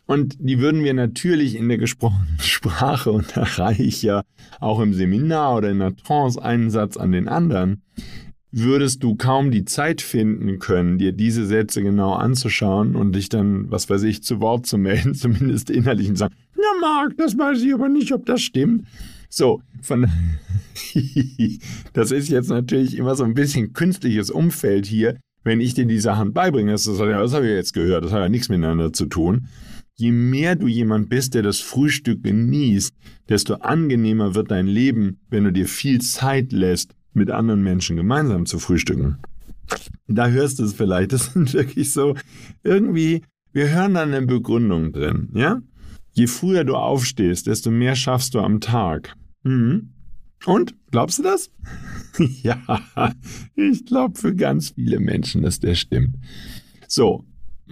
Und 0.07 0.37
die 0.39 0.61
würden 0.61 0.85
wir 0.85 0.95
natürlich 0.95 1.57
in 1.57 1.69
der 1.69 1.79
gesprochenen 1.79 2.29
Sprache, 2.39 3.11
und 3.11 3.37
da 3.37 3.43
reiche 3.43 3.83
ich 3.83 4.03
ja 4.03 4.23
auch 4.61 4.79
im 4.79 4.95
Seminar 4.95 5.57
oder 5.57 5.71
in 5.71 5.81
der 5.81 5.97
Trance 5.97 6.41
einen 6.41 6.71
Satz 6.71 6.97
an 6.97 7.11
den 7.11 7.27
anderen, 7.27 7.83
würdest 8.53 9.03
du 9.03 9.15
kaum 9.15 9.51
die 9.51 9.65
Zeit 9.65 10.01
finden 10.01 10.59
können, 10.59 10.99
dir 10.99 11.13
diese 11.13 11.47
Sätze 11.47 11.83
genau 11.83 12.15
anzuschauen 12.15 12.97
und 12.97 13.15
dich 13.15 13.29
dann, 13.29 13.71
was 13.71 13.89
weiß 13.89 14.03
ich, 14.03 14.23
zu 14.23 14.41
Wort 14.41 14.67
zu 14.67 14.79
melden, 14.79 15.15
zumindest 15.15 15.71
innerlich 15.71 16.09
und 16.09 16.17
sagen, 16.17 16.35
na 16.57 16.81
Marc, 16.81 17.17
das 17.17 17.39
weiß 17.39 17.63
ich 17.63 17.75
aber 17.75 17.89
nicht, 17.89 18.13
ob 18.13 18.27
das 18.27 18.43
stimmt. 18.43 18.87
So, 19.29 19.63
von 19.81 20.09
das 21.93 22.11
ist 22.11 22.29
jetzt 22.29 22.51
natürlich 22.51 22.97
immer 22.97 23.15
so 23.15 23.23
ein 23.23 23.35
bisschen 23.35 23.73
künstliches 23.73 24.31
Umfeld 24.31 24.87
hier, 24.87 25.17
wenn 25.45 25.61
ich 25.61 25.75
dir 25.75 25.87
die 25.87 26.01
Sachen 26.01 26.33
beibringe. 26.33 26.73
Das, 26.73 26.85
das, 26.85 26.99
das 26.99 27.33
habe 27.33 27.47
ich 27.47 27.53
jetzt 27.53 27.73
gehört, 27.73 28.05
das 28.05 28.13
hat 28.13 28.21
ja 28.21 28.29
nichts 28.29 28.49
miteinander 28.49 28.93
zu 28.93 29.07
tun. 29.07 29.47
Je 29.97 30.11
mehr 30.11 30.57
du 30.57 30.67
jemand 30.67 31.09
bist, 31.11 31.35
der 31.35 31.43
das 31.43 31.61
Frühstück 31.61 32.25
genießt, 32.25 32.93
desto 33.29 33.55
angenehmer 33.55 34.35
wird 34.35 34.51
dein 34.51 34.67
Leben, 34.67 35.21
wenn 35.29 35.45
du 35.45 35.53
dir 35.53 35.67
viel 35.67 36.01
Zeit 36.01 36.53
lässt, 36.53 36.95
mit 37.13 37.31
anderen 37.31 37.63
Menschen 37.63 37.97
gemeinsam 37.97 38.47
zu 38.47 38.59
frühstücken. 38.59 39.19
Da 40.07 40.29
hörst 40.29 40.59
du 40.59 40.65
es 40.65 40.75
vielleicht. 40.75 41.13
Das 41.13 41.27
sind 41.33 41.53
wirklich 41.53 41.93
so 41.93 42.15
irgendwie, 42.63 43.23
wir 43.53 43.71
hören 43.71 43.95
dann 43.95 44.15
eine 44.15 44.27
Begründung 44.27 44.93
drin, 44.93 45.31
ja? 45.35 45.61
Je 46.13 46.27
früher 46.27 46.65
du 46.65 46.77
aufstehst, 46.77 47.47
desto 47.47 47.71
mehr 47.71 47.95
schaffst 47.95 48.35
du 48.35 48.41
am 48.41 48.61
Tag. 48.61 49.15
Mhm. 49.45 49.93
Und? 50.45 50.75
Glaubst 50.91 51.19
du 51.19 51.23
das? 51.23 51.51
ja, 52.43 52.83
ich 53.55 53.85
glaube 53.87 54.19
für 54.19 54.35
ganz 54.35 54.71
viele 54.71 54.99
Menschen, 54.99 55.43
dass 55.43 55.61
der 55.61 55.75
stimmt. 55.77 56.17
So, 56.89 57.25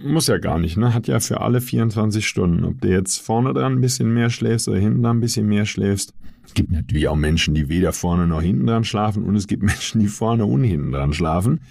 muss 0.03 0.27
ja 0.27 0.37
gar 0.37 0.59
nicht, 0.59 0.77
ne? 0.77 0.93
Hat 0.93 1.07
ja 1.07 1.19
für 1.19 1.41
alle 1.41 1.61
24 1.61 2.27
Stunden. 2.27 2.63
Ob 2.63 2.81
du 2.81 2.89
jetzt 2.89 3.19
vorne 3.19 3.53
dran 3.53 3.73
ein 3.73 3.81
bisschen 3.81 4.13
mehr 4.13 4.29
schläfst 4.29 4.67
oder 4.67 4.79
hinten 4.79 5.03
dran 5.03 5.17
ein 5.17 5.21
bisschen 5.21 5.47
mehr 5.47 5.65
schläfst, 5.65 6.13
es 6.45 6.55
gibt 6.55 6.71
natürlich 6.71 7.07
auch 7.07 7.15
Menschen, 7.15 7.53
die 7.53 7.69
weder 7.69 7.93
vorne 7.93 8.25
noch 8.25 8.41
hinten 8.41 8.65
dran 8.65 8.83
schlafen 8.83 9.23
und 9.23 9.35
es 9.35 9.45
gibt 9.45 9.63
Menschen, 9.63 10.01
die 10.01 10.07
vorne 10.07 10.45
und 10.45 10.63
hinten 10.63 10.91
dran 10.91 11.13
schlafen. 11.13 11.61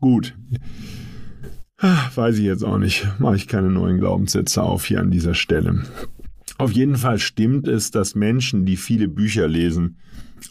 Gut. 0.00 0.36
Weiß 2.14 2.38
ich 2.38 2.44
jetzt 2.44 2.64
auch 2.64 2.78
nicht. 2.78 3.06
Mache 3.18 3.36
ich 3.36 3.48
keine 3.48 3.70
neuen 3.70 3.98
Glaubenssätze 3.98 4.62
auf 4.62 4.84
hier 4.84 5.00
an 5.00 5.10
dieser 5.10 5.34
Stelle. 5.34 5.84
Auf 6.58 6.72
jeden 6.72 6.96
Fall 6.96 7.18
stimmt 7.18 7.68
es, 7.68 7.90
dass 7.90 8.14
Menschen, 8.14 8.64
die 8.64 8.76
viele 8.76 9.08
Bücher 9.08 9.46
lesen, 9.46 9.96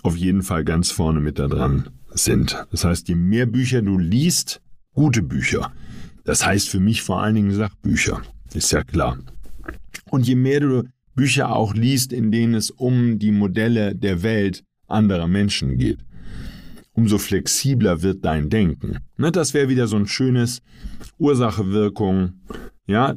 auf 0.03 0.15
jeden 0.15 0.43
Fall 0.43 0.63
ganz 0.63 0.91
vorne 0.91 1.19
mit 1.19 1.39
da 1.39 1.47
dran 1.47 1.89
sind. 2.11 2.65
Das 2.71 2.85
heißt, 2.85 3.07
je 3.07 3.15
mehr 3.15 3.45
Bücher 3.45 3.81
du 3.81 3.97
liest, 3.97 4.61
gute 4.93 5.21
Bücher. 5.21 5.71
Das 6.25 6.45
heißt 6.45 6.69
für 6.69 6.79
mich 6.79 7.01
vor 7.03 7.21
allen 7.21 7.35
Dingen 7.35 7.51
Sachbücher. 7.51 8.21
Ist 8.53 8.71
ja 8.71 8.83
klar. 8.83 9.19
Und 10.09 10.27
je 10.27 10.35
mehr 10.35 10.59
du 10.59 10.83
Bücher 11.15 11.55
auch 11.55 11.73
liest, 11.73 12.11
in 12.11 12.31
denen 12.31 12.55
es 12.55 12.71
um 12.71 13.19
die 13.19 13.31
Modelle 13.31 13.95
der 13.95 14.21
Welt 14.21 14.63
anderer 14.87 15.27
Menschen 15.27 15.77
geht. 15.77 15.99
Umso 16.93 17.17
flexibler 17.17 18.01
wird 18.01 18.25
dein 18.25 18.49
Denken. 18.49 18.97
Ne, 19.17 19.31
das 19.31 19.53
wäre 19.53 19.69
wieder 19.69 19.87
so 19.87 19.97
ein 19.97 20.07
schönes 20.07 20.61
Ursache-Wirkung. 21.17 22.33
Ja, 22.87 23.15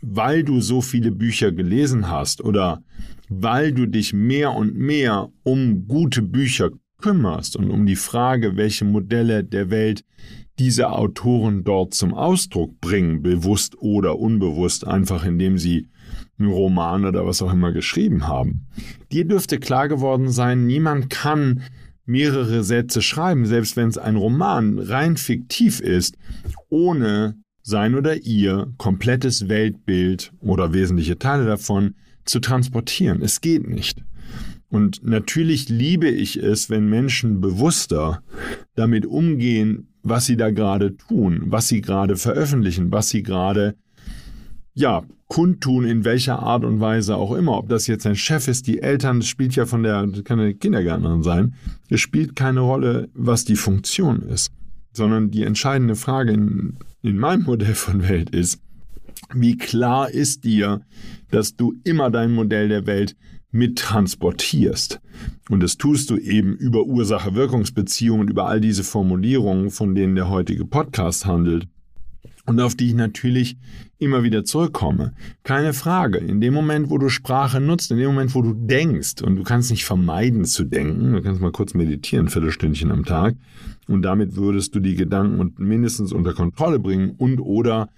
weil 0.00 0.44
du 0.44 0.60
so 0.60 0.82
viele 0.82 1.10
Bücher 1.12 1.50
gelesen 1.50 2.10
hast 2.10 2.42
oder 2.42 2.82
weil 3.28 3.72
du 3.72 3.86
dich 3.86 4.12
mehr 4.12 4.52
und 4.52 4.74
mehr 4.74 5.30
um 5.42 5.88
gute 5.88 6.22
Bücher 6.22 6.70
kümmerst 7.00 7.56
und 7.56 7.70
um 7.70 7.86
die 7.86 7.96
Frage, 7.96 8.56
welche 8.56 8.84
Modelle 8.84 9.44
der 9.44 9.70
Welt 9.70 10.04
diese 10.58 10.90
Autoren 10.90 11.64
dort 11.64 11.94
zum 11.94 12.14
Ausdruck 12.14 12.80
bringen, 12.80 13.22
bewusst 13.22 13.76
oder 13.78 14.18
unbewusst, 14.18 14.86
einfach 14.86 15.24
indem 15.24 15.58
sie 15.58 15.88
einen 16.38 16.50
Roman 16.50 17.04
oder 17.04 17.26
was 17.26 17.42
auch 17.42 17.52
immer 17.52 17.72
geschrieben 17.72 18.26
haben. 18.28 18.66
Dir 19.10 19.24
dürfte 19.26 19.58
klar 19.58 19.88
geworden 19.88 20.30
sein, 20.30 20.66
niemand 20.66 21.10
kann 21.10 21.62
mehrere 22.04 22.64
Sätze 22.64 23.00
schreiben, 23.00 23.46
selbst 23.46 23.76
wenn 23.76 23.88
es 23.88 23.98
ein 23.98 24.16
Roman 24.16 24.78
rein 24.78 25.16
fiktiv 25.16 25.80
ist, 25.80 26.16
ohne 26.68 27.36
sein 27.62 27.94
oder 27.94 28.16
ihr 28.16 28.72
komplettes 28.76 29.48
Weltbild 29.48 30.32
oder 30.40 30.72
wesentliche 30.72 31.18
Teile 31.18 31.46
davon 31.46 31.94
zu 32.24 32.40
transportieren. 32.40 33.22
Es 33.22 33.40
geht 33.40 33.68
nicht. 33.68 34.02
Und 34.68 35.04
natürlich 35.04 35.68
liebe 35.68 36.08
ich 36.08 36.42
es, 36.42 36.70
wenn 36.70 36.88
Menschen 36.88 37.40
bewusster 37.40 38.22
damit 38.74 39.06
umgehen, 39.06 39.91
was 40.02 40.26
sie 40.26 40.36
da 40.36 40.50
gerade 40.50 40.96
tun, 40.96 41.42
was 41.46 41.68
sie 41.68 41.80
gerade 41.80 42.16
veröffentlichen, 42.16 42.92
was 42.92 43.08
sie 43.08 43.22
gerade 43.22 43.74
ja, 44.74 45.02
kundtun, 45.28 45.84
in 45.84 46.04
welcher 46.04 46.40
Art 46.40 46.64
und 46.64 46.80
Weise 46.80 47.16
auch 47.16 47.32
immer. 47.32 47.56
Ob 47.56 47.68
das 47.68 47.86
jetzt 47.86 48.06
ein 48.06 48.16
Chef 48.16 48.48
ist, 48.48 48.66
die 48.66 48.82
Eltern, 48.82 49.20
das 49.20 49.28
spielt 49.28 49.54
ja 49.54 49.66
von 49.66 49.82
der, 49.82 50.06
kann 50.24 50.40
eine 50.40 50.54
Kindergärtnerin 50.54 51.22
sein. 51.22 51.54
Es 51.88 52.00
spielt 52.00 52.36
keine 52.36 52.60
Rolle, 52.60 53.08
was 53.14 53.44
die 53.44 53.56
Funktion 53.56 54.22
ist, 54.22 54.52
sondern 54.92 55.30
die 55.30 55.44
entscheidende 55.44 55.94
Frage 55.94 56.32
in, 56.32 56.76
in 57.02 57.18
meinem 57.18 57.44
Modell 57.44 57.74
von 57.74 58.06
Welt 58.08 58.30
ist, 58.30 58.60
wie 59.34 59.56
klar 59.56 60.10
ist 60.10 60.44
dir, 60.44 60.82
dass 61.30 61.56
du 61.56 61.74
immer 61.84 62.10
dein 62.10 62.32
Modell 62.32 62.68
der 62.68 62.86
Welt 62.86 63.16
mittransportierst. 63.52 65.00
Und 65.48 65.62
das 65.62 65.78
tust 65.78 66.10
du 66.10 66.16
eben 66.16 66.56
über 66.56 66.84
Ursache-Wirkungsbeziehungen, 66.84 68.28
über 68.28 68.46
all 68.48 68.60
diese 68.60 68.84
Formulierungen, 68.84 69.70
von 69.70 69.94
denen 69.94 70.14
der 70.14 70.28
heutige 70.28 70.64
Podcast 70.64 71.26
handelt 71.26 71.68
und 72.46 72.60
auf 72.60 72.74
die 72.74 72.88
ich 72.88 72.94
natürlich 72.94 73.56
immer 73.98 74.24
wieder 74.24 74.44
zurückkomme. 74.44 75.12
Keine 75.44 75.72
Frage. 75.72 76.18
In 76.18 76.40
dem 76.40 76.54
Moment, 76.54 76.90
wo 76.90 76.98
du 76.98 77.08
Sprache 77.08 77.60
nutzt, 77.60 77.90
in 77.90 77.98
dem 77.98 78.08
Moment, 78.08 78.34
wo 78.34 78.42
du 78.42 78.52
denkst, 78.52 79.22
und 79.22 79.36
du 79.36 79.42
kannst 79.44 79.70
nicht 79.70 79.84
vermeiden 79.84 80.44
zu 80.44 80.64
denken, 80.64 81.12
du 81.12 81.22
kannst 81.22 81.40
mal 81.40 81.52
kurz 81.52 81.74
meditieren, 81.74 82.26
ein 82.26 82.30
Viertelstündchen 82.30 82.90
am 82.90 83.04
Tag, 83.04 83.36
und 83.86 84.02
damit 84.02 84.36
würdest 84.36 84.74
du 84.74 84.80
die 84.80 84.96
Gedanken 84.96 85.54
mindestens 85.58 86.12
unter 86.12 86.34
Kontrolle 86.34 86.78
bringen 86.78 87.10
und 87.10 87.40
oder 87.40 87.90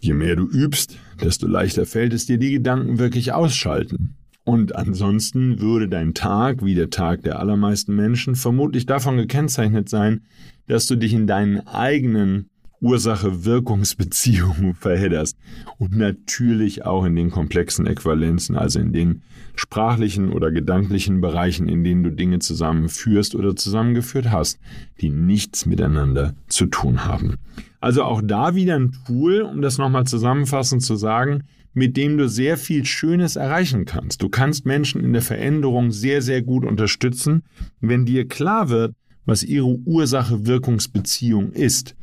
je 0.00 0.12
mehr 0.12 0.36
du 0.36 0.46
übst, 0.46 0.96
desto 1.20 1.48
leichter 1.48 1.86
fällt 1.86 2.12
es 2.12 2.26
dir, 2.26 2.38
die 2.38 2.52
Gedanken 2.52 2.98
wirklich 2.98 3.32
ausschalten. 3.32 4.14
Und 4.48 4.74
ansonsten 4.74 5.60
würde 5.60 5.90
dein 5.90 6.14
Tag, 6.14 6.64
wie 6.64 6.74
der 6.74 6.88
Tag 6.88 7.20
der 7.20 7.38
allermeisten 7.38 7.94
Menschen, 7.94 8.34
vermutlich 8.34 8.86
davon 8.86 9.18
gekennzeichnet 9.18 9.90
sein, 9.90 10.22
dass 10.68 10.86
du 10.86 10.96
dich 10.96 11.12
in 11.12 11.26
deinen 11.26 11.66
eigenen 11.66 12.48
Ursache-Wirkungsbeziehungen 12.80 14.72
verhedderst 14.80 15.36
und 15.76 15.98
natürlich 15.98 16.86
auch 16.86 17.04
in 17.04 17.14
den 17.14 17.30
komplexen 17.30 17.86
Äquivalenzen, 17.86 18.56
also 18.56 18.78
in 18.80 18.94
den 18.94 19.20
sprachlichen 19.54 20.32
oder 20.32 20.50
gedanklichen 20.50 21.20
Bereichen, 21.20 21.68
in 21.68 21.84
denen 21.84 22.02
du 22.02 22.10
Dinge 22.10 22.38
zusammenführst 22.38 23.34
oder 23.34 23.54
zusammengeführt 23.54 24.30
hast, 24.30 24.58
die 25.02 25.10
nichts 25.10 25.66
miteinander 25.66 26.32
zu 26.46 26.64
tun 26.64 27.04
haben. 27.04 27.34
Also 27.80 28.02
auch 28.02 28.22
da 28.24 28.54
wieder 28.54 28.76
ein 28.76 28.92
Tool, 29.06 29.42
um 29.42 29.60
das 29.60 29.76
nochmal 29.76 30.06
zusammenfassend 30.06 30.82
zu 30.82 30.96
sagen, 30.96 31.44
mit 31.74 31.96
dem 31.96 32.16
du 32.18 32.28
sehr 32.28 32.56
viel 32.56 32.84
Schönes 32.84 33.36
erreichen 33.36 33.84
kannst. 33.84 34.22
Du 34.22 34.28
kannst 34.28 34.66
Menschen 34.66 35.04
in 35.04 35.12
der 35.12 35.22
Veränderung 35.22 35.90
sehr, 35.92 36.22
sehr 36.22 36.42
gut 36.42 36.64
unterstützen, 36.64 37.42
wenn 37.80 38.06
dir 38.06 38.26
klar 38.26 38.68
wird, 38.68 38.94
was 39.24 39.42
ihre 39.42 39.66
Ursache-Wirkungsbeziehung 39.66 41.52
ist 41.52 41.94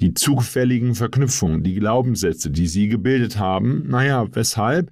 die 0.00 0.14
zufälligen 0.14 0.94
Verknüpfungen, 0.94 1.62
die 1.62 1.74
Glaubenssätze, 1.74 2.50
die 2.50 2.66
sie 2.66 2.88
gebildet 2.88 3.38
haben. 3.38 3.84
Naja, 3.88 4.26
weshalb? 4.32 4.90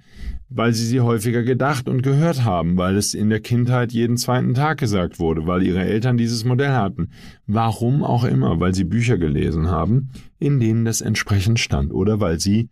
Weil 0.49 0.73
sie 0.75 0.87
sie 0.87 1.01
häufiger 1.01 1.43
gedacht 1.43 1.89
und 1.89 2.03
gehört 2.03 2.45
haben, 2.45 2.77
weil 2.77 2.97
es 2.97 3.15
in 3.15 3.31
der 3.31 3.41
Kindheit 3.41 3.93
jeden 3.93 4.17
zweiten 4.17 4.55
Tag 4.55 4.79
gesagt 4.79 5.19
wurde, 5.19 5.47
weil 5.47 5.63
ihre 5.63 5.83
Eltern 5.83 6.17
dieses 6.17 6.45
Modell 6.45 6.73
hatten. 6.73 7.11
Warum 7.47 8.05
auch 8.05 8.25
immer, 8.25 8.61
weil 8.61 8.75
sie 8.75 8.85
Bücher 8.85 9.19
gelesen 9.19 9.69
haben, 9.69 10.11
in 10.39 10.61
denen 10.61 10.85
das 10.85 11.01
entsprechend 11.01 11.59
stand 11.59 11.93
oder 11.93 12.21
weil 12.21 12.39
sie, 12.39 12.69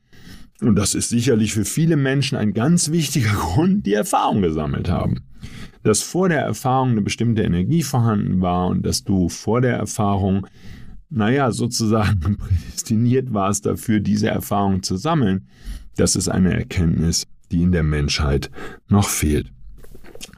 und 0.60 0.76
das 0.76 0.94
ist 0.94 1.08
sicherlich 1.08 1.52
für 1.52 1.64
viele 1.64 1.96
Menschen 1.96 2.36
ein 2.36 2.52
ganz 2.52 2.90
wichtiger 2.90 3.32
Grund, 3.34 3.86
die 3.86 3.94
Erfahrung 3.94 4.42
gesammelt 4.42 4.88
haben 4.88 5.22
dass 5.82 6.02
vor 6.02 6.28
der 6.28 6.42
Erfahrung 6.42 6.90
eine 6.90 7.02
bestimmte 7.02 7.42
Energie 7.42 7.82
vorhanden 7.82 8.40
war 8.40 8.66
und 8.66 8.84
dass 8.84 9.02
du 9.04 9.28
vor 9.28 9.60
der 9.60 9.76
Erfahrung 9.76 10.46
naja, 11.10 11.50
sozusagen 11.50 12.36
prädestiniert 12.38 13.34
war 13.34 13.50
es 13.50 13.60
dafür, 13.60 14.00
diese 14.00 14.28
Erfahrung 14.28 14.82
zu 14.82 14.96
sammeln, 14.96 15.48
das 15.96 16.14
ist 16.16 16.28
eine 16.28 16.54
Erkenntnis, 16.54 17.26
die 17.50 17.62
in 17.62 17.72
der 17.72 17.82
Menschheit 17.82 18.50
noch 18.88 19.08
fehlt. 19.08 19.52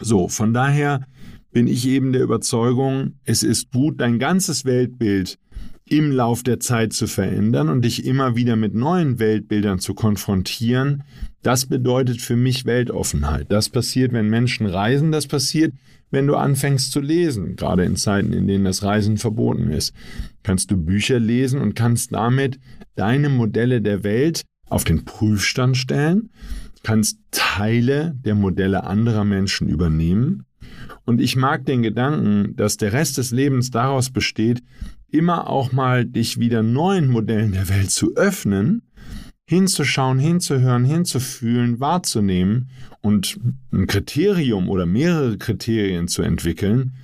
So, 0.00 0.28
von 0.28 0.54
daher 0.54 1.06
bin 1.52 1.66
ich 1.66 1.86
eben 1.86 2.12
der 2.12 2.22
Überzeugung, 2.22 3.14
es 3.24 3.42
ist 3.42 3.70
gut, 3.70 4.00
dein 4.00 4.18
ganzes 4.18 4.64
Weltbild 4.64 5.38
im 5.84 6.10
Lauf 6.10 6.42
der 6.42 6.60
Zeit 6.60 6.92
zu 6.92 7.06
verändern 7.06 7.68
und 7.68 7.84
dich 7.84 8.06
immer 8.06 8.36
wieder 8.36 8.56
mit 8.56 8.74
neuen 8.74 9.18
Weltbildern 9.18 9.78
zu 9.78 9.94
konfrontieren. 9.94 11.02
Das 11.42 11.66
bedeutet 11.66 12.20
für 12.22 12.36
mich 12.36 12.64
Weltoffenheit. 12.64 13.46
Das 13.50 13.68
passiert, 13.68 14.12
wenn 14.12 14.30
Menschen 14.30 14.66
reisen, 14.66 15.12
das 15.12 15.26
passiert, 15.26 15.74
wenn 16.10 16.26
du 16.26 16.36
anfängst 16.36 16.92
zu 16.92 17.00
lesen, 17.00 17.56
gerade 17.56 17.84
in 17.84 17.96
Zeiten, 17.96 18.32
in 18.32 18.46
denen 18.46 18.64
das 18.64 18.82
Reisen 18.82 19.18
verboten 19.18 19.70
ist. 19.70 19.94
Kannst 20.42 20.70
du 20.70 20.76
Bücher 20.76 21.18
lesen 21.18 21.60
und 21.60 21.74
kannst 21.74 22.12
damit 22.12 22.58
deine 22.94 23.28
Modelle 23.28 23.82
der 23.82 24.04
Welt 24.04 24.42
auf 24.68 24.84
den 24.84 25.04
Prüfstand 25.04 25.76
stellen, 25.76 26.30
kannst 26.82 27.18
Teile 27.30 28.14
der 28.24 28.34
Modelle 28.34 28.84
anderer 28.84 29.24
Menschen 29.24 29.68
übernehmen. 29.68 30.44
Und 31.04 31.20
ich 31.20 31.36
mag 31.36 31.66
den 31.66 31.82
Gedanken, 31.82 32.54
dass 32.56 32.76
der 32.76 32.92
Rest 32.92 33.18
des 33.18 33.32
Lebens 33.32 33.70
daraus 33.70 34.10
besteht, 34.10 34.62
immer 35.08 35.48
auch 35.50 35.72
mal 35.72 36.04
dich 36.04 36.38
wieder 36.38 36.62
neuen 36.62 37.08
Modellen 37.08 37.52
der 37.52 37.68
Welt 37.68 37.90
zu 37.90 38.14
öffnen 38.16 38.82
hinzuschauen, 39.52 40.18
hinzuhören, 40.18 40.84
hinzufühlen, 40.84 41.78
wahrzunehmen 41.78 42.70
und 43.02 43.38
ein 43.70 43.86
Kriterium 43.86 44.70
oder 44.70 44.86
mehrere 44.86 45.36
Kriterien 45.36 46.08
zu 46.08 46.22
entwickeln, 46.22 46.94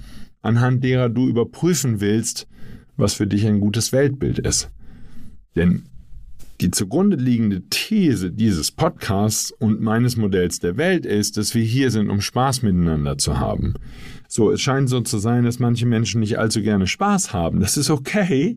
anhand 0.40 0.82
derer 0.82 1.11
du 1.11 1.28
überprüfen 1.28 2.00
willst, 2.00 2.46
was 2.96 3.12
für 3.12 3.26
dich 3.26 3.46
ein 3.46 3.61
gutes 3.61 3.92
Weltbild 3.92 4.38
ist. 4.38 4.70
Denn 5.56 5.82
die 6.60 6.70
zugrunde 6.72 7.16
liegende 7.16 7.62
These 7.70 8.32
dieses 8.32 8.72
Podcasts 8.72 9.52
und 9.52 9.80
meines 9.80 10.16
Modells 10.16 10.58
der 10.58 10.76
Welt 10.76 11.06
ist, 11.06 11.36
dass 11.36 11.54
wir 11.54 11.62
hier 11.62 11.90
sind, 11.90 12.10
um 12.10 12.20
Spaß 12.20 12.62
miteinander 12.62 13.16
zu 13.16 13.38
haben. 13.38 13.74
So, 14.26 14.50
es 14.50 14.60
scheint 14.60 14.90
so 14.90 15.00
zu 15.00 15.18
sein, 15.18 15.44
dass 15.44 15.60
manche 15.60 15.86
Menschen 15.86 16.20
nicht 16.20 16.38
allzu 16.38 16.60
gerne 16.60 16.86
Spaß 16.86 17.32
haben. 17.32 17.60
Das 17.60 17.76
ist 17.76 17.90
okay. 17.90 18.56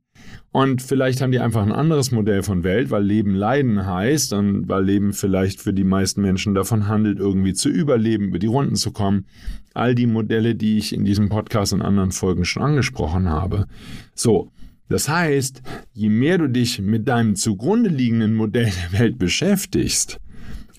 Und 0.51 0.81
vielleicht 0.81 1.21
haben 1.21 1.31
die 1.31 1.39
einfach 1.39 1.61
ein 1.61 1.71
anderes 1.71 2.11
Modell 2.11 2.43
von 2.43 2.63
Welt, 2.63 2.89
weil 2.89 3.03
Leben 3.03 3.35
Leiden 3.35 3.85
heißt 3.85 4.33
und 4.33 4.67
weil 4.67 4.83
Leben 4.83 5.13
vielleicht 5.13 5.61
für 5.61 5.73
die 5.73 5.83
meisten 5.83 6.21
Menschen 6.21 6.55
davon 6.55 6.87
handelt, 6.87 7.19
irgendwie 7.19 7.53
zu 7.53 7.69
überleben, 7.69 8.29
über 8.29 8.39
die 8.39 8.47
Runden 8.47 8.75
zu 8.75 8.91
kommen. 8.91 9.25
All 9.73 9.95
die 9.95 10.07
Modelle, 10.07 10.55
die 10.55 10.77
ich 10.77 10.93
in 10.93 11.05
diesem 11.05 11.29
Podcast 11.29 11.71
und 11.71 11.81
anderen 11.81 12.11
Folgen 12.11 12.45
schon 12.45 12.63
angesprochen 12.63 13.29
habe. 13.29 13.67
So, 14.13 14.51
das 14.91 15.09
heißt, 15.09 15.61
je 15.93 16.09
mehr 16.09 16.37
du 16.37 16.47
dich 16.47 16.79
mit 16.81 17.07
deinem 17.07 17.35
zugrunde 17.35 17.89
liegenden 17.89 18.35
Modell 18.35 18.71
der 18.91 18.99
Welt 18.99 19.17
beschäftigst 19.17 20.19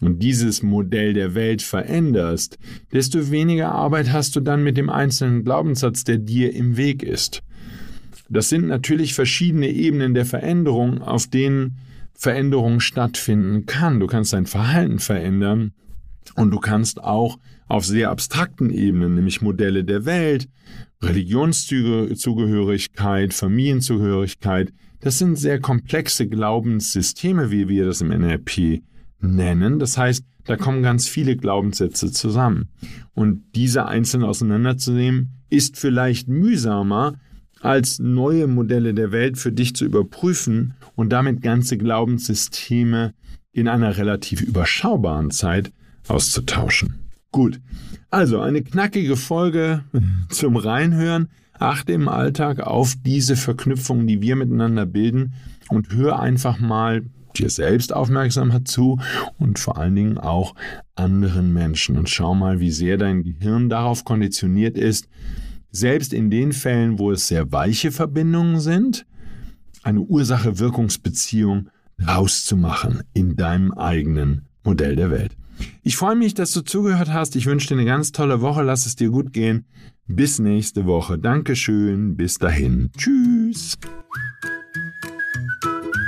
und 0.01 0.22
dieses 0.22 0.62
Modell 0.62 1.14
der 1.14 1.35
Welt 1.35 1.62
veränderst, 1.62 2.59
desto 2.92 3.31
weniger 3.31 3.72
Arbeit 3.72 4.12
hast 4.12 4.37
du 4.37 4.40
dann 4.40 4.62
mit 4.62 4.77
dem 4.77 4.90
einzelnen 4.90 5.44
Glaubenssatz, 5.44 6.05
der 6.05 6.18
dir 6.18 6.55
im 6.55 6.77
Weg 6.77 7.03
ist. 7.03 7.42
Das 8.29 8.48
sind 8.48 8.66
natürlich 8.66 9.14
verschiedene 9.14 9.68
Ebenen 9.68 10.14
der 10.14 10.27
Veränderung, 10.27 11.03
auf 11.03 11.27
denen 11.27 11.79
Veränderung 12.14 12.81
stattfinden 12.81 13.66
kann. 13.66 14.01
Du 14.01 14.07
kannst 14.07 14.33
dein 14.33 14.46
Verhalten 14.46 14.98
verändern 14.98 15.72
und 16.35 16.50
du 16.50 16.58
kannst 16.58 17.02
auch 17.02 17.38
auf 17.68 17.87
sehr 17.87 18.11
abstrakten 18.11 18.70
Ebenen, 18.70 19.14
nämlich 19.14 19.42
Modelle 19.42 19.85
der 19.85 20.04
Welt, 20.04 20.48
Religionszugehörigkeit, 21.02 23.35
Familienzugehörigkeit, 23.35 24.72
das 25.00 25.18
sind 25.18 25.37
sehr 25.37 25.61
komplexe 25.61 26.28
Glaubenssysteme, 26.28 27.50
wie 27.50 27.68
wir 27.68 27.85
das 27.87 28.00
im 28.00 28.08
NLP 28.08 28.82
nennen. 29.20 29.80
Das 29.80 29.98
heißt, 29.98 30.24
da 30.44 30.56
kommen 30.56 30.82
ganz 30.82 31.08
viele 31.08 31.37
Glaubenssätze 31.37 32.12
zusammen. 32.12 32.68
Und 33.14 33.42
diese 33.54 33.87
einzeln 33.87 34.22
auseinanderzunehmen, 34.22 35.30
ist 35.50 35.76
vielleicht 35.76 36.28
mühsamer, 36.28 37.14
als 37.61 37.98
neue 37.98 38.46
Modelle 38.46 38.94
der 38.94 39.12
Welt 39.12 39.37
für 39.38 39.52
dich 39.52 39.76
zu 39.76 39.85
überprüfen 39.85 40.74
und 40.96 41.11
damit 41.11 41.42
ganze 41.42 41.76
Glaubenssysteme 41.78 43.14
in 43.52 43.68
einer 43.68 43.96
relativ 43.96 44.40
überschaubaren 44.40 45.30
Zeit 45.30 45.70
auszutauschen. 46.09 47.11
Gut, 47.31 47.61
also 48.11 48.41
eine 48.41 48.62
knackige 48.62 49.17
Folge 49.17 49.85
zum 50.29 50.57
Reinhören, 50.57 51.29
achte 51.59 51.93
im 51.93 52.09
Alltag 52.09 52.61
auf 52.61 52.95
diese 53.05 53.37
Verknüpfungen, 53.37 54.07
die 54.07 54.21
wir 54.21 54.37
miteinander 54.37 54.85
bilden 54.85 55.35
und 55.69 55.93
hör 55.95 56.21
einfach 56.21 56.59
mal 56.59 57.03
dir 57.37 57.49
selbst 57.49 57.95
aufmerksam 57.95 58.65
zu 58.67 59.01
und 59.38 59.59
vor 59.59 59.79
allen 59.79 59.95
Dingen 59.95 60.19
auch 60.19 60.55
anderen 60.95 61.53
Menschen 61.53 61.97
und 61.97 62.11
schau 62.11 62.35
mal, 62.35 62.61
wie 62.61 62.71
sehr 62.71 62.99
dein 62.99 63.23
Gehirn 63.23 63.71
darauf 63.71 64.05
konditioniert 64.05 64.77
ist, 64.77 65.09
selbst 65.71 66.12
in 66.12 66.31
den 66.31 66.53
Fällen, 66.53 66.99
wo 66.99 67.11
es 67.11 67.29
sehr 67.29 67.51
weiche 67.51 67.93
Verbindungen 67.93 68.61
sind, 68.61 69.07
eine 69.83 70.01
Ursache-Wirkungsbeziehung 70.01 71.71
rauszumachen 72.07 73.03
in 73.15 73.37
deinem 73.37 73.73
eigenen 73.73 74.43
Modell 74.65 74.97
der 74.97 75.11
Welt. 75.11 75.37
Ich 75.83 75.96
freue 75.96 76.16
mich, 76.16 76.35
dass 76.35 76.53
du 76.53 76.62
zugehört 76.62 77.12
hast. 77.12 77.37
Ich 77.37 77.46
wünsche 77.46 77.68
dir 77.68 77.75
eine 77.75 77.85
ganz 77.85 78.12
tolle 78.12 78.40
Woche. 78.40 78.62
Lass 78.62 78.87
es 78.87 78.96
dir 78.96 79.11
gut 79.11 79.33
gehen. 79.33 79.66
Bis 80.07 80.38
nächste 80.38 80.87
Woche. 80.87 81.18
Dankeschön. 81.18 82.16
Bis 82.16 82.38
dahin. 82.38 82.90
Tschüss. 82.96 83.79